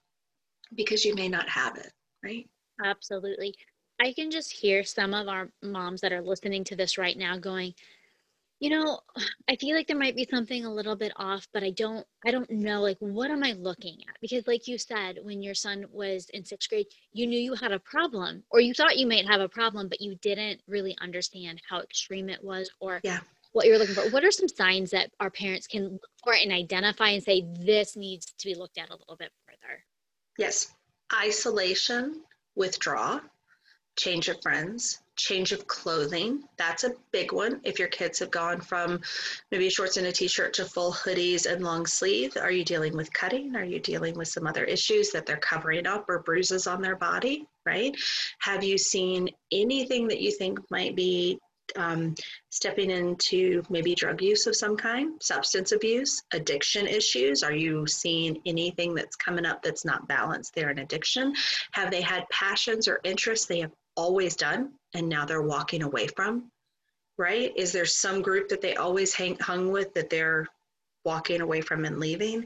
[0.77, 2.49] because you may not have it, right?
[2.85, 3.53] Absolutely.
[4.01, 7.37] I can just hear some of our moms that are listening to this right now
[7.37, 7.74] going,
[8.59, 9.01] you know,
[9.49, 12.31] I feel like there might be something a little bit off, but I don't I
[12.31, 14.17] don't know like what am I looking at?
[14.21, 17.73] Because like you said, when your son was in 6th grade, you knew you had
[17.73, 21.61] a problem or you thought you might have a problem, but you didn't really understand
[21.69, 23.21] how extreme it was or yeah.
[23.53, 24.09] what you were looking for.
[24.11, 27.97] What are some signs that our parents can look for and identify and say this
[27.97, 29.85] needs to be looked at a little bit further?
[30.39, 30.73] Yes.
[31.15, 32.23] Isolation,
[32.57, 33.21] withdraw,
[33.97, 36.45] change of friends, change of clothing.
[36.57, 37.61] That's a big one.
[37.64, 39.01] If your kids have gone from
[39.51, 43.12] maybe shorts and a t-shirt to full hoodies and long sleeve, are you dealing with
[43.12, 43.57] cutting?
[43.57, 46.97] Are you dealing with some other issues that they're covering up or bruises on their
[46.97, 47.97] body, right?
[48.41, 51.39] Have you seen anything that you think might be
[51.75, 52.14] um,
[52.51, 57.43] stepping into maybe drug use of some kind, substance abuse, addiction issues?
[57.43, 61.35] Are you seeing anything that's coming up that's not balanced there in addiction?
[61.73, 66.07] Have they had passions or interests they have always done and now they're walking away
[66.09, 66.51] from?
[67.19, 67.53] Right?
[67.57, 70.47] Is there some group that they always hang, hung with that they're
[71.05, 72.45] walking away from and leaving?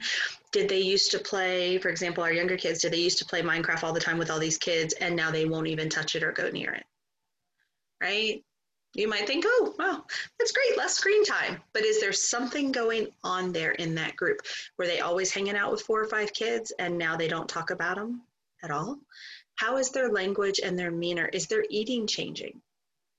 [0.53, 3.43] Did they used to play, for example, our younger kids, did they used to play
[3.43, 6.23] Minecraft all the time with all these kids and now they won't even touch it
[6.23, 6.85] or go near it?
[8.01, 8.45] Right?
[8.95, 10.07] You might think, oh, well,
[10.39, 11.61] that's great, less screen time.
[11.73, 14.41] But is there something going on there in that group?
[14.79, 17.71] Were they always hanging out with four or five kids and now they don't talk
[17.71, 18.23] about them
[18.63, 18.99] at all?
[19.61, 21.29] How is their language and their manner?
[21.35, 22.63] Is their eating changing?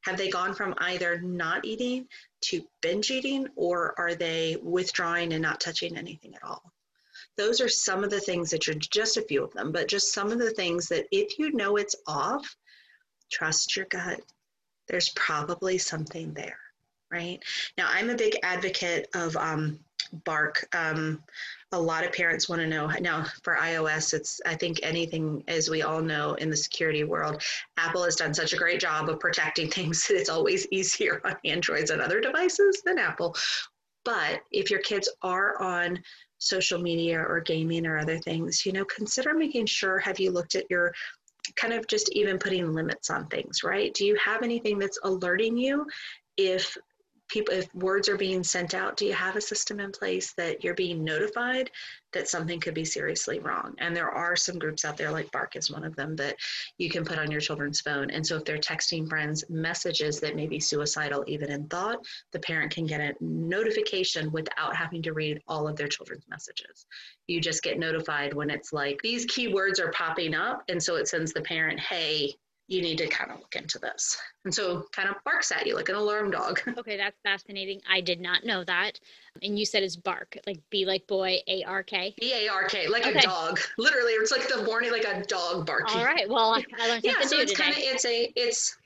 [0.06, 2.08] Have they gone from either not eating
[2.46, 6.74] to binge eating, or are they withdrawing and not touching anything at all?
[7.38, 10.14] Those are some of the things that you're just a few of them, but just
[10.14, 12.58] some of the things that if you know it's off,
[13.32, 14.20] trust your gut.
[14.88, 16.58] There's probably something there,
[17.12, 17.38] right?
[17.78, 19.80] Now, I'm a big advocate of um,
[20.26, 20.68] bark.
[20.74, 21.22] Um,
[21.74, 25.70] a lot of parents want to know now for iOS, it's, I think anything, as
[25.70, 27.42] we all know in the security world,
[27.78, 31.92] Apple has done such a great job of protecting things it's always easier on Androids
[31.92, 33.36] and other devices than Apple.
[34.04, 36.02] But if your kids are on
[36.40, 40.56] social media or gaming or other things, you know, consider making sure have you looked
[40.56, 40.94] at your
[41.56, 43.94] kind of just even putting limits on things, right?
[43.94, 45.86] Do you have anything that's alerting you
[46.38, 46.78] if
[47.32, 50.64] people if words are being sent out do you have a system in place that
[50.64, 51.72] you're being notified
[52.14, 53.74] that something could be seriously wrong?
[53.80, 56.36] And there are some groups out there like bark is one of them that
[56.78, 58.10] you can put on your children's phone.
[58.10, 62.40] And so if they're texting friends messages that may be suicidal even in thought the
[62.40, 66.86] parent can get a notification without having to read all of their children's messages.
[67.28, 71.08] You just get notified when it's like these keywords are popping up and so it
[71.08, 72.36] sends the parent hey
[72.72, 74.18] you need to kind of look into this.
[74.46, 76.62] And so kind of barks at you like an alarm dog.
[76.82, 77.82] Okay, that's fascinating.
[77.88, 79.00] I did not know that.
[79.44, 82.16] And you said it's bark, like B like boy, A R K.
[82.20, 83.20] B A R K, like okay.
[83.20, 83.60] a dog.
[83.78, 86.00] Literally, it's like the morning, like a dog barking.
[86.00, 86.28] All right.
[86.28, 88.78] Well, I, I learned something yeah, so new it's kind of it's a it's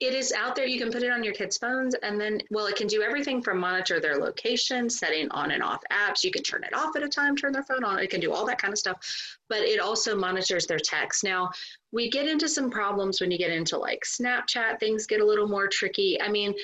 [0.00, 0.66] it is out there.
[0.66, 3.42] You can put it on your kids' phones, and then, well, it can do everything
[3.42, 6.24] from monitor their location, setting on and off apps.
[6.24, 7.98] You can turn it off at a time, turn their phone on.
[7.98, 11.22] It can do all that kind of stuff, but it also monitors their text.
[11.22, 11.50] Now,
[11.92, 15.48] we get into some problems when you get into like Snapchat, things get a little
[15.48, 16.20] more tricky.
[16.20, 16.54] I mean,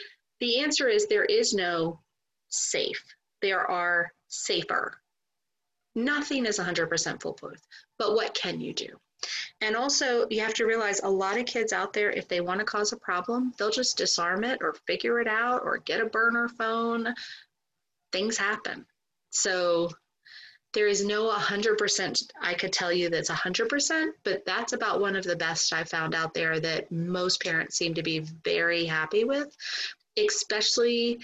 [0.40, 2.00] the answer is there is no
[2.48, 3.02] safe,
[3.42, 5.00] there are safer.
[5.94, 7.60] Nothing is 100% foolproof,
[7.98, 8.88] but what can you do?
[9.62, 12.60] And also, you have to realize a lot of kids out there, if they want
[12.60, 16.06] to cause a problem, they'll just disarm it or figure it out or get a
[16.06, 17.14] burner phone.
[18.12, 18.84] Things happen.
[19.30, 19.90] So
[20.76, 25.24] there is no 100%, I could tell you that's 100%, but that's about one of
[25.24, 29.56] the best I found out there that most parents seem to be very happy with,
[30.18, 31.18] especially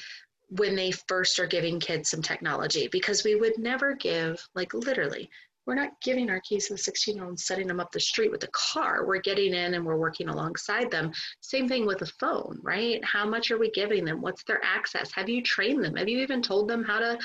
[0.49, 5.29] when they first are giving kids some technology because we would never give, like literally,
[5.67, 8.01] we're not giving our keys to the 16 year old and setting them up the
[8.01, 9.07] street with the car.
[9.07, 11.13] We're getting in and we're working alongside them.
[11.41, 13.05] Same thing with a phone, right?
[13.05, 14.21] How much are we giving them?
[14.21, 15.13] What's their access?
[15.13, 15.97] Have you trained them?
[15.97, 17.19] Have you even told them how to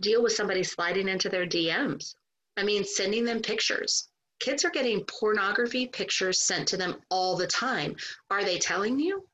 [0.00, 2.14] deal with somebody sliding into their DMs?
[2.56, 4.08] I mean, sending them pictures.
[4.40, 7.96] Kids are getting pornography pictures sent to them all the time.
[8.30, 9.26] Are they telling you?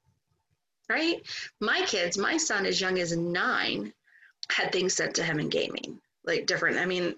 [0.89, 1.23] Right?
[1.61, 3.93] My kids, my son, as young as nine,
[4.51, 6.79] had things sent to him in gaming, like different.
[6.79, 7.15] I mean,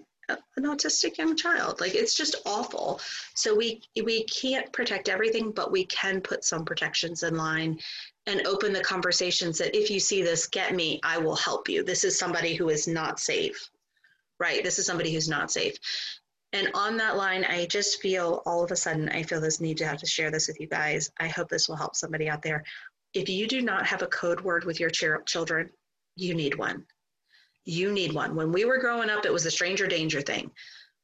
[0.57, 1.79] an autistic young child.
[1.81, 2.99] Like it's just awful.
[3.35, 7.79] So we we can't protect everything, but we can put some protections in line
[8.27, 11.83] and open the conversations that if you see this, get me, I will help you.
[11.83, 13.69] This is somebody who is not safe.
[14.39, 14.63] Right?
[14.63, 15.77] This is somebody who's not safe.
[16.53, 19.77] And on that line, I just feel all of a sudden, I feel this need
[19.77, 21.09] to have to share this with you guys.
[21.19, 22.63] I hope this will help somebody out there.
[23.13, 25.69] If you do not have a code word with your ch- children,
[26.15, 26.85] you need one
[27.65, 28.35] you need one.
[28.35, 30.51] When we were growing up, it was the stranger danger thing.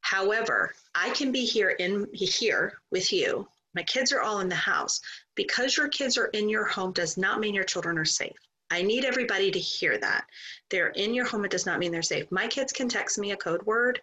[0.02, 3.48] However, I can be here in here with you.
[3.76, 5.02] My kids are all in the house.
[5.36, 8.38] Because your kids are in your home does not mean your children are safe.
[8.70, 10.26] I need everybody to hear that.
[10.70, 12.30] They're in your home, it does not mean they're safe.
[12.32, 14.02] My kids can text me a code word,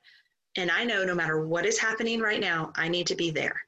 [0.57, 3.61] and I know no matter what is happening right now, I need to be there.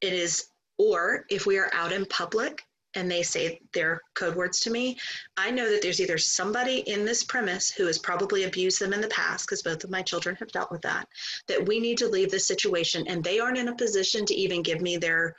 [0.00, 0.46] It is,
[0.78, 2.64] or if we are out in public,
[2.94, 4.98] and they say their code words to me,
[5.36, 9.00] I know that there's either somebody in this premise who has probably abused them in
[9.00, 11.06] the past, because both of my children have dealt with that,
[11.46, 14.62] that we need to leave this situation and they aren't in a position to even
[14.62, 15.36] give me their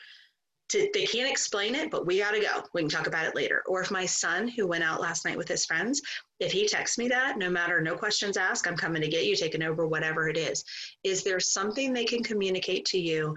[0.72, 2.64] to, they can't explain it, but we got to go.
[2.74, 3.62] We can talk about it later.
[3.68, 6.02] Or if my son, who went out last night with his friends,
[6.39, 9.36] if he texts me that, no matter, no questions asked, I'm coming to get you,
[9.36, 10.64] taking over, whatever it is.
[11.04, 13.36] Is there something they can communicate to you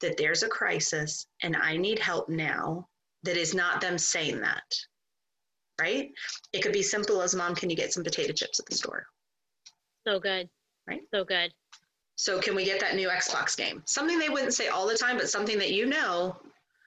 [0.00, 2.88] that there's a crisis and I need help now?
[3.26, 4.64] That is not them saying that,
[5.80, 6.10] right?
[6.52, 9.06] It could be simple as mom, can you get some potato chips at the store?
[10.06, 10.48] So good.
[10.88, 11.02] Right?
[11.12, 11.52] So good.
[12.16, 13.82] So can we get that new Xbox game?
[13.84, 16.36] Something they wouldn't say all the time, but something that you know.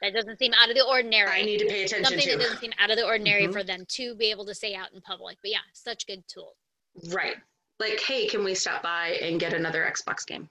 [0.01, 1.29] That doesn't seem out of the ordinary.
[1.29, 2.37] I need to pay attention to something to.
[2.37, 3.51] that doesn't seem out of the ordinary mm-hmm.
[3.51, 5.37] for them to be able to say out in public.
[5.43, 6.55] But yeah, such good tools.
[7.09, 7.35] Right.
[7.79, 10.49] Like, hey, can we stop by and get another Xbox game?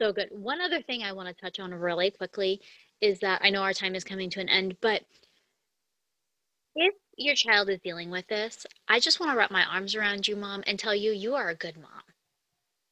[0.00, 0.28] So good.
[0.30, 2.60] One other thing I want to touch on really quickly
[3.00, 5.02] is that I know our time is coming to an end, but
[6.74, 10.28] if your child is dealing with this, I just want to wrap my arms around
[10.28, 12.02] you, mom, and tell you you are a good mom.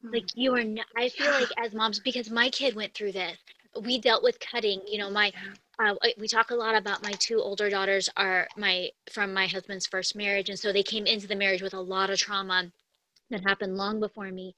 [0.03, 0.33] Like mm.
[0.35, 3.39] you are not, I feel like as moms because my kid went through this.
[3.81, 5.33] We dealt with cutting, you know, my
[5.81, 9.87] uh, we talk a lot about my two older daughters are my from my husband's
[9.87, 12.71] first marriage and so they came into the marriage with a lot of trauma
[13.31, 14.55] that happened long before me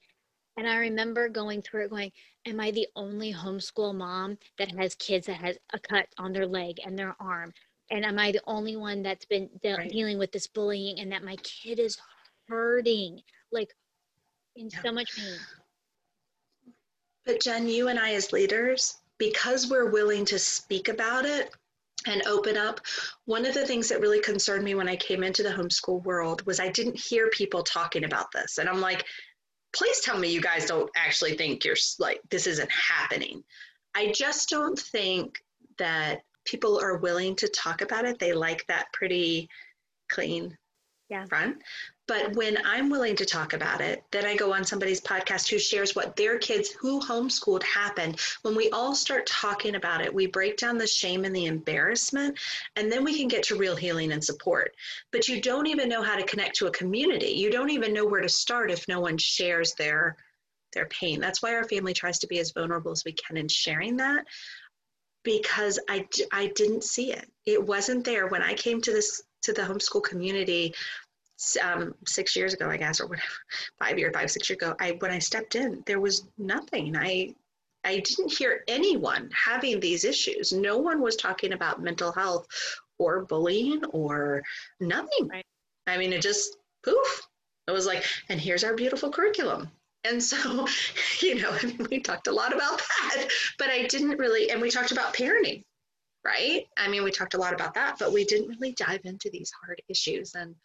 [0.56, 2.12] and I remember going through it going,
[2.46, 6.46] Am I the only homeschool mom that has kids that has a cut on their
[6.46, 7.52] leg and their arm?
[7.90, 9.90] And am I the only one that's been de- right.
[9.90, 11.98] dealing with this bullying and that my kid is
[12.48, 13.20] hurting,
[13.50, 13.74] like
[14.54, 14.82] in yeah.
[14.82, 15.38] so much pain?
[17.24, 21.52] But Jen, you and I as leaders, because we're willing to speak about it
[22.06, 22.80] and open up,
[23.24, 26.46] one of the things that really concerned me when I came into the homeschool world
[26.46, 28.58] was I didn't hear people talking about this.
[28.58, 29.04] And I'm like,
[29.72, 33.42] please tell me you guys don't actually think you're like this isn't happening.
[33.94, 35.38] I just don't think
[35.78, 38.18] that people are willing to talk about it.
[38.18, 39.48] They like that pretty
[40.08, 40.56] clean
[41.08, 41.24] yeah.
[41.26, 41.62] front.
[42.08, 45.58] But when I'm willing to talk about it, then I go on somebody's podcast who
[45.58, 48.20] shares what their kids who homeschooled happened.
[48.42, 52.38] When we all start talking about it, we break down the shame and the embarrassment,
[52.76, 54.74] and then we can get to real healing and support.
[55.10, 57.30] But you don't even know how to connect to a community.
[57.30, 60.16] You don't even know where to start if no one shares their
[60.72, 61.20] their pain.
[61.20, 64.26] That's why our family tries to be as vulnerable as we can in sharing that
[65.26, 67.28] because I, I didn't see it.
[67.46, 70.74] It wasn't there when I came to this to the homeschool community
[71.62, 73.28] um, six years ago, I guess, or whatever,
[73.78, 76.96] five years, five, six years ago, I when I stepped in, there was nothing.
[76.96, 77.34] I
[77.84, 80.52] I didn't hear anyone having these issues.
[80.52, 82.46] No one was talking about mental health
[82.98, 84.42] or bullying or
[84.80, 85.28] nothing.
[85.28, 85.44] Right.
[85.86, 87.22] I mean, it just poof.
[87.68, 89.70] It was like, and here's our beautiful curriculum.
[90.04, 90.66] And so,
[91.20, 93.28] you know, I mean, we talked a lot about that,
[93.58, 95.62] but I didn't really, and we talked about parenting,
[96.26, 96.66] right?
[96.76, 99.52] I mean, we talked a lot about that, but we didn't really dive into these
[99.62, 100.34] hard issues.
[100.34, 100.56] And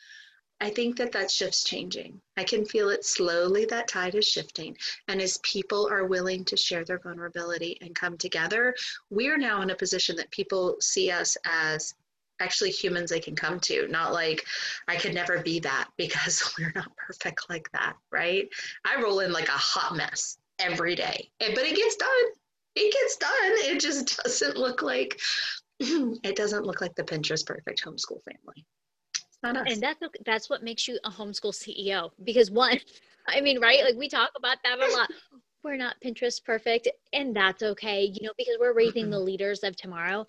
[0.60, 2.20] I think that that shift's changing.
[2.38, 4.76] I can feel it slowly, that tide is shifting.
[5.08, 8.76] And as people are willing to share their vulnerability and come together,
[9.10, 11.94] we're now in a position that people see us as
[12.40, 14.44] actually humans they can come to, not like
[14.88, 18.48] I could never be that because we're not perfect like that, right?
[18.84, 22.41] I roll in like a hot mess every day, but it gets done.
[22.76, 23.76] It gets done.
[23.76, 25.20] It just doesn't look like
[25.80, 28.66] it doesn't look like the Pinterest perfect homeschool family
[29.16, 29.68] It's not us.
[29.72, 32.80] And that's that's what makes you a homeschool CEO because one,
[33.28, 33.84] I mean, right?
[33.84, 35.10] Like we talk about that a lot.
[35.64, 39.12] We're not Pinterest perfect, and that's okay, you know, because we're raising mm-hmm.
[39.12, 40.26] the leaders of tomorrow.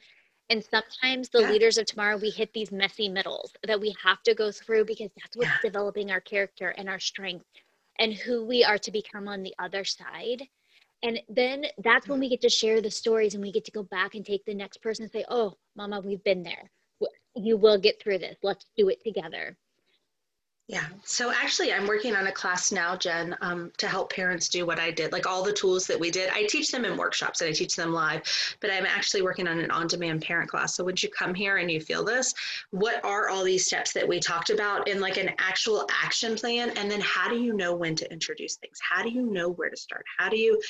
[0.51, 1.51] And sometimes the yeah.
[1.51, 5.09] leaders of tomorrow, we hit these messy middles that we have to go through because
[5.19, 5.57] that's what's yeah.
[5.63, 7.47] developing our character and our strength
[7.99, 10.43] and who we are to become on the other side.
[11.03, 13.83] And then that's when we get to share the stories and we get to go
[13.83, 16.71] back and take the next person and say, Oh, mama, we've been there
[17.35, 18.37] you will get through this.
[18.43, 19.57] Let's do it together.
[20.69, 20.87] Yeah.
[21.05, 24.79] So actually, I'm working on a class now, Jen, um, to help parents do what
[24.79, 26.31] I did, like all the tools that we did.
[26.33, 28.23] I teach them in workshops and I teach them live,
[28.61, 30.77] but I'm actually working on an on demand parent class.
[30.77, 32.33] So, when you come here and you feel this,
[32.71, 36.71] what are all these steps that we talked about in like an actual action plan?
[36.77, 38.79] And then, how do you know when to introduce things?
[38.81, 40.05] How do you know where to start?
[40.17, 40.61] How do you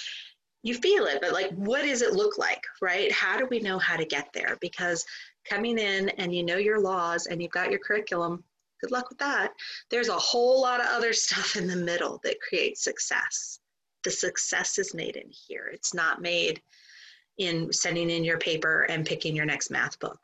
[0.63, 3.11] you feel it, but like, what does it look like, right?
[3.13, 4.57] How do we know how to get there?
[4.61, 5.05] Because
[5.45, 8.45] coming in and you know your laws and you've got your curriculum,
[8.83, 9.53] good luck with that.
[9.91, 13.61] There's a whole lot of other stuff in the middle that creates success.
[14.05, 15.71] The success is made in here.
[15.73, 16.61] It's not made
[17.39, 20.19] in sending in your paper and picking your next math book.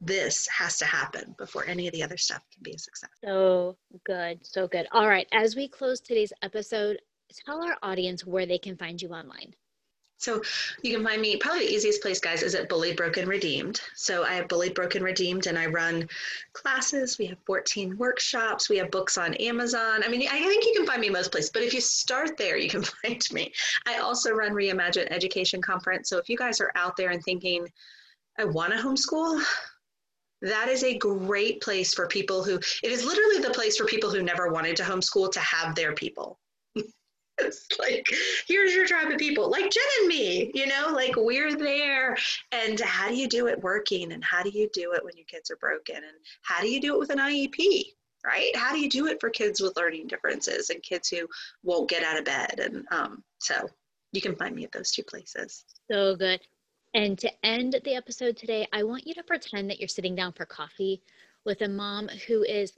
[0.00, 3.10] This has to happen before any of the other stuff can be a success.
[3.24, 4.46] So good.
[4.46, 4.86] So good.
[4.92, 5.26] All right.
[5.32, 6.98] As we close today's episode,
[7.44, 9.54] tell our audience where they can find you online.
[10.18, 10.42] So
[10.82, 13.80] you can find me probably the easiest place, guys, is at Bullied Broken Redeemed.
[13.94, 16.08] So I have Bullied Broken Redeemed and I run
[16.52, 17.18] classes.
[17.18, 18.68] We have 14 workshops.
[18.68, 20.02] We have books on Amazon.
[20.04, 22.56] I mean, I think you can find me most places, but if you start there,
[22.56, 23.52] you can find me.
[23.86, 26.08] I also run Reimagine Education Conference.
[26.08, 27.68] So if you guys are out there and thinking,
[28.38, 29.40] I want to homeschool,
[30.42, 34.10] that is a great place for people who, it is literally the place for people
[34.10, 36.40] who never wanted to homeschool to have their people
[37.40, 38.06] it's like
[38.46, 39.50] here's your tribe of people.
[39.50, 42.16] Like jen and me you know like we're there.
[42.52, 44.12] And how do you do it working?
[44.12, 45.96] And how do you do it when your kids are broken?
[45.96, 47.84] And how do you do it with an iep
[48.24, 48.54] right?
[48.56, 51.26] How do you do it for kids with learning differences and kids who
[51.62, 52.58] won't get out of bed?
[52.58, 53.68] And um, so
[54.12, 55.64] you can find me at those two places.
[55.90, 56.40] So good.
[56.94, 60.32] And to end the episode today i want you to pretend that you're sitting down
[60.32, 61.02] for coffee
[61.44, 62.72] with a mom who is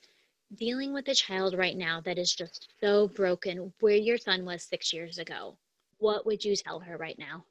[0.57, 4.63] dealing with a child right now that is just so broken where your son was
[4.63, 5.57] six years ago,
[5.99, 7.45] what would you tell her right now?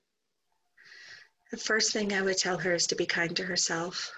[1.51, 4.11] The first thing I would tell her is to be kind to herself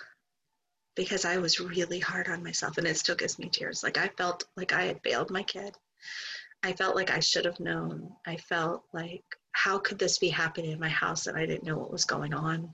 [0.96, 3.84] because I was really hard on myself and it still gives me tears.
[3.84, 5.76] Like I felt like I had failed my kid.
[6.64, 8.12] I felt like I should have known.
[8.26, 9.24] I felt like,
[9.54, 12.34] how could this be happening in my house and I didn't know what was going
[12.34, 12.74] on?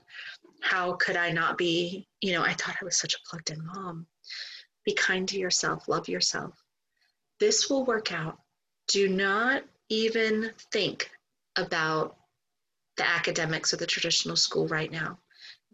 [0.60, 3.64] How could I not be, you know, I thought I was such a plugged in
[3.64, 4.06] mom.
[4.88, 6.64] Be kind to yourself, love yourself.
[7.38, 8.38] This will work out.
[8.86, 11.10] Do not even think
[11.56, 12.16] about
[12.96, 15.18] the academics or the traditional school right now.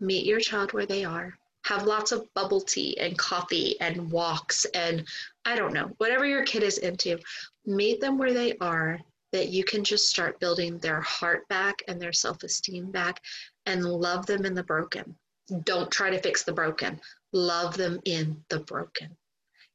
[0.01, 1.39] Meet your child where they are.
[1.67, 5.07] Have lots of bubble tea and coffee and walks and
[5.45, 7.21] I don't know, whatever your kid is into.
[7.65, 8.99] Meet them where they are
[9.31, 13.23] that you can just start building their heart back and their self esteem back
[13.65, 15.15] and love them in the broken.
[15.62, 17.01] Don't try to fix the broken
[17.35, 19.14] love them in the broken.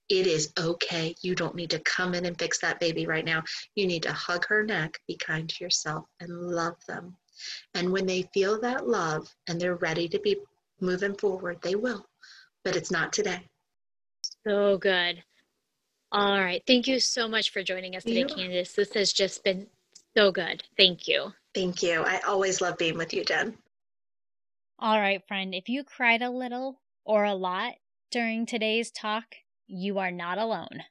[0.09, 1.13] It is okay.
[1.21, 3.43] You don't need to come in and fix that baby right now.
[3.75, 7.15] You need to hug her neck, be kind to yourself, and love them.
[7.75, 10.37] And when they feel that love and they're ready to be
[10.81, 12.07] moving forward, they will.
[12.63, 13.47] But it's not today.
[14.47, 15.23] So good.
[16.11, 16.63] All right.
[16.65, 18.73] Thank you so much for joining us today, Candice.
[18.73, 19.67] This has just been
[20.17, 20.63] so good.
[20.75, 21.31] Thank you.
[21.53, 22.01] Thank you.
[22.01, 23.55] I always love being with you, Jen.
[24.79, 25.53] All right, friend.
[25.53, 27.73] If you cried a little or a lot
[28.11, 29.35] during today's talk,
[29.67, 30.83] you are not alone.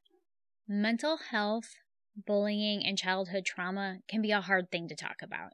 [0.69, 1.77] Mental health,
[2.27, 5.53] bullying, and childhood trauma can be a hard thing to talk about.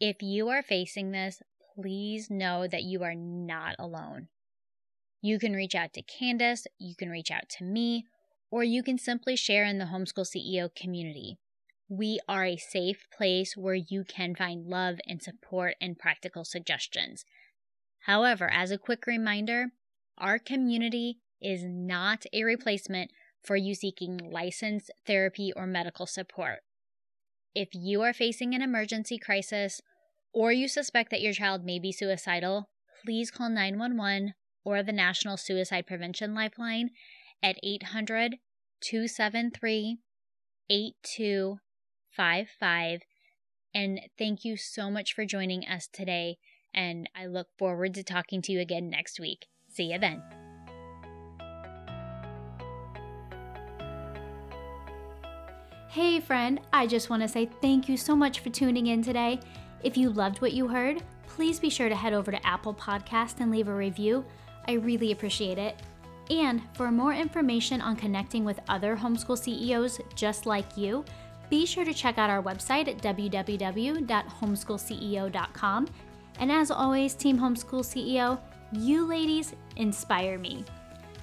[0.00, 1.42] If you are facing this,
[1.74, 4.28] please know that you are not alone.
[5.20, 8.06] You can reach out to Candice, you can reach out to me,
[8.50, 11.38] or you can simply share in the Homeschool CEO community.
[11.88, 17.24] We are a safe place where you can find love and support and practical suggestions.
[18.06, 19.72] However, as a quick reminder,
[20.16, 23.10] our community is not a replacement
[23.42, 26.60] for you seeking licensed therapy or medical support.
[27.54, 29.80] If you are facing an emergency crisis
[30.32, 32.68] or you suspect that your child may be suicidal,
[33.04, 34.34] please call 911
[34.64, 36.90] or the National Suicide Prevention Lifeline
[37.42, 38.36] at 800
[38.80, 39.98] 273
[40.70, 43.00] 8255.
[43.74, 46.36] And thank you so much for joining us today.
[46.74, 49.46] And I look forward to talking to you again next week.
[49.68, 50.22] See you then.
[55.88, 59.40] Hey, friend, I just want to say thank you so much for tuning in today.
[59.82, 63.40] If you loved what you heard, please be sure to head over to Apple Podcast
[63.40, 64.24] and leave a review.
[64.66, 65.80] I really appreciate it.
[66.30, 71.04] And for more information on connecting with other homeschool CEOs just like you,
[71.48, 75.88] be sure to check out our website at www.homeschoolceo.com.
[76.38, 78.38] And as always, Team Homeschool CEO,
[78.72, 80.64] you ladies inspire me.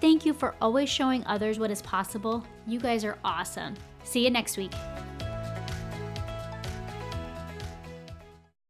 [0.02, 2.46] Thank you for always showing others what is possible.
[2.68, 3.76] You guys are awesome.
[4.04, 4.74] See you next week.